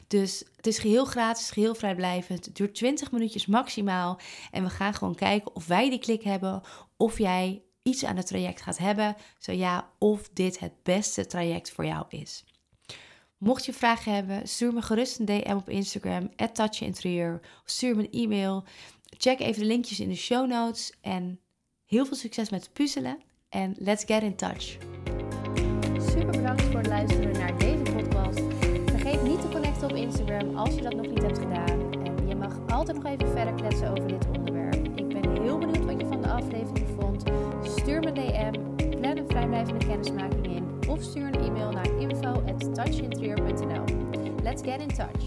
Dus 0.07 0.44
het 0.57 0.66
is 0.66 0.79
geheel 0.79 1.05
gratis, 1.05 1.51
geheel 1.51 1.75
vrijblijvend. 1.75 2.44
Het 2.44 2.57
duurt 2.57 2.75
20 2.75 3.12
minuutjes 3.12 3.46
maximaal. 3.46 4.18
En 4.51 4.62
we 4.62 4.70
gaan 4.70 4.94
gewoon 4.94 5.14
kijken 5.14 5.55
of 5.55 5.66
wij 5.66 5.90
die 5.90 5.99
klik 5.99 6.22
hebben. 6.22 6.62
Of 6.96 7.18
jij 7.18 7.62
iets 7.87 8.05
aan 8.05 8.16
het 8.16 8.27
traject 8.27 8.62
gaat 8.62 8.79
hebben. 8.79 9.16
Zo 9.38 9.53
ja, 9.53 9.90
of 9.99 10.29
dit 10.33 10.59
het 10.59 10.72
beste 10.83 11.27
traject 11.27 11.70
voor 11.70 11.85
jou 11.85 12.05
is. 12.09 12.44
Mocht 13.38 13.64
je 13.64 13.72
vragen 13.72 14.14
hebben, 14.14 14.49
stuur 14.49 14.72
me 14.72 14.83
gerust 14.83 15.18
een 15.18 15.25
DM 15.25 15.55
op 15.57 15.68
Instagram, 15.68 16.31
touchinterieur. 16.53 17.40
Of 17.42 17.70
stuur 17.70 17.96
me 17.96 18.03
een 18.03 18.22
e-mail. 18.22 18.64
Check 19.18 19.40
even 19.40 19.61
de 19.61 19.66
linkjes 19.66 20.01
in 20.01 20.09
de 20.09 20.14
show 20.14 20.49
notes. 20.49 20.92
En 21.01 21.40
heel 21.85 22.07
veel 22.07 22.16
succes 22.16 22.51
met 22.51 22.70
puzzelen. 22.72 23.18
En 23.49 23.75
let's 23.79 24.05
get 24.05 24.22
in 24.22 24.37
touch. 24.37 24.77
Super 25.99 26.31
bedankt 26.31 26.62
voor 26.62 26.77
het 26.77 26.87
luisteren 26.87 27.33
naar 27.33 27.59
deze 27.59 27.83
podcast. 27.83 28.40
Vergeet 28.87 29.22
niet 29.22 29.40
te 29.40 29.49
connecten 29.49 29.90
op 29.90 29.96
Instagram 29.96 30.57
als 30.57 30.75
je 30.75 30.83
dat 30.83 30.94
nog 30.94 31.07
niet 31.07 31.22
hebt 31.22 31.38
gedaan. 31.38 32.05
En 32.05 32.29
je 32.29 32.35
mag 32.35 32.59
altijd 32.68 32.96
nog 33.03 33.12
even 33.12 33.29
verder 33.29 33.55
kletsen 33.55 33.90
over 33.90 34.09
dit 34.09 34.12
onderwerp. 34.12 34.36
Heel 35.46 35.59
benieuwd 35.59 35.85
wat 35.85 36.00
je 36.00 36.06
van 36.06 36.22
de 36.22 36.28
aflevering 36.28 36.87
vond. 37.00 37.22
Stuur 37.62 38.00
me 38.00 38.12
DM, 38.12 38.52
plan 39.00 39.16
een 39.16 39.28
vrijblijvende 39.28 39.87
kennismaking 39.87 40.46
in 40.46 40.64
of 40.88 41.02
stuur 41.02 41.26
een 41.26 41.40
e-mail 41.40 41.70
naar 41.70 41.98
info@touchinterieur.nl. 41.98 43.85
Let's 44.42 44.62
get 44.62 44.80
in 44.80 44.88
touch. 44.88 45.24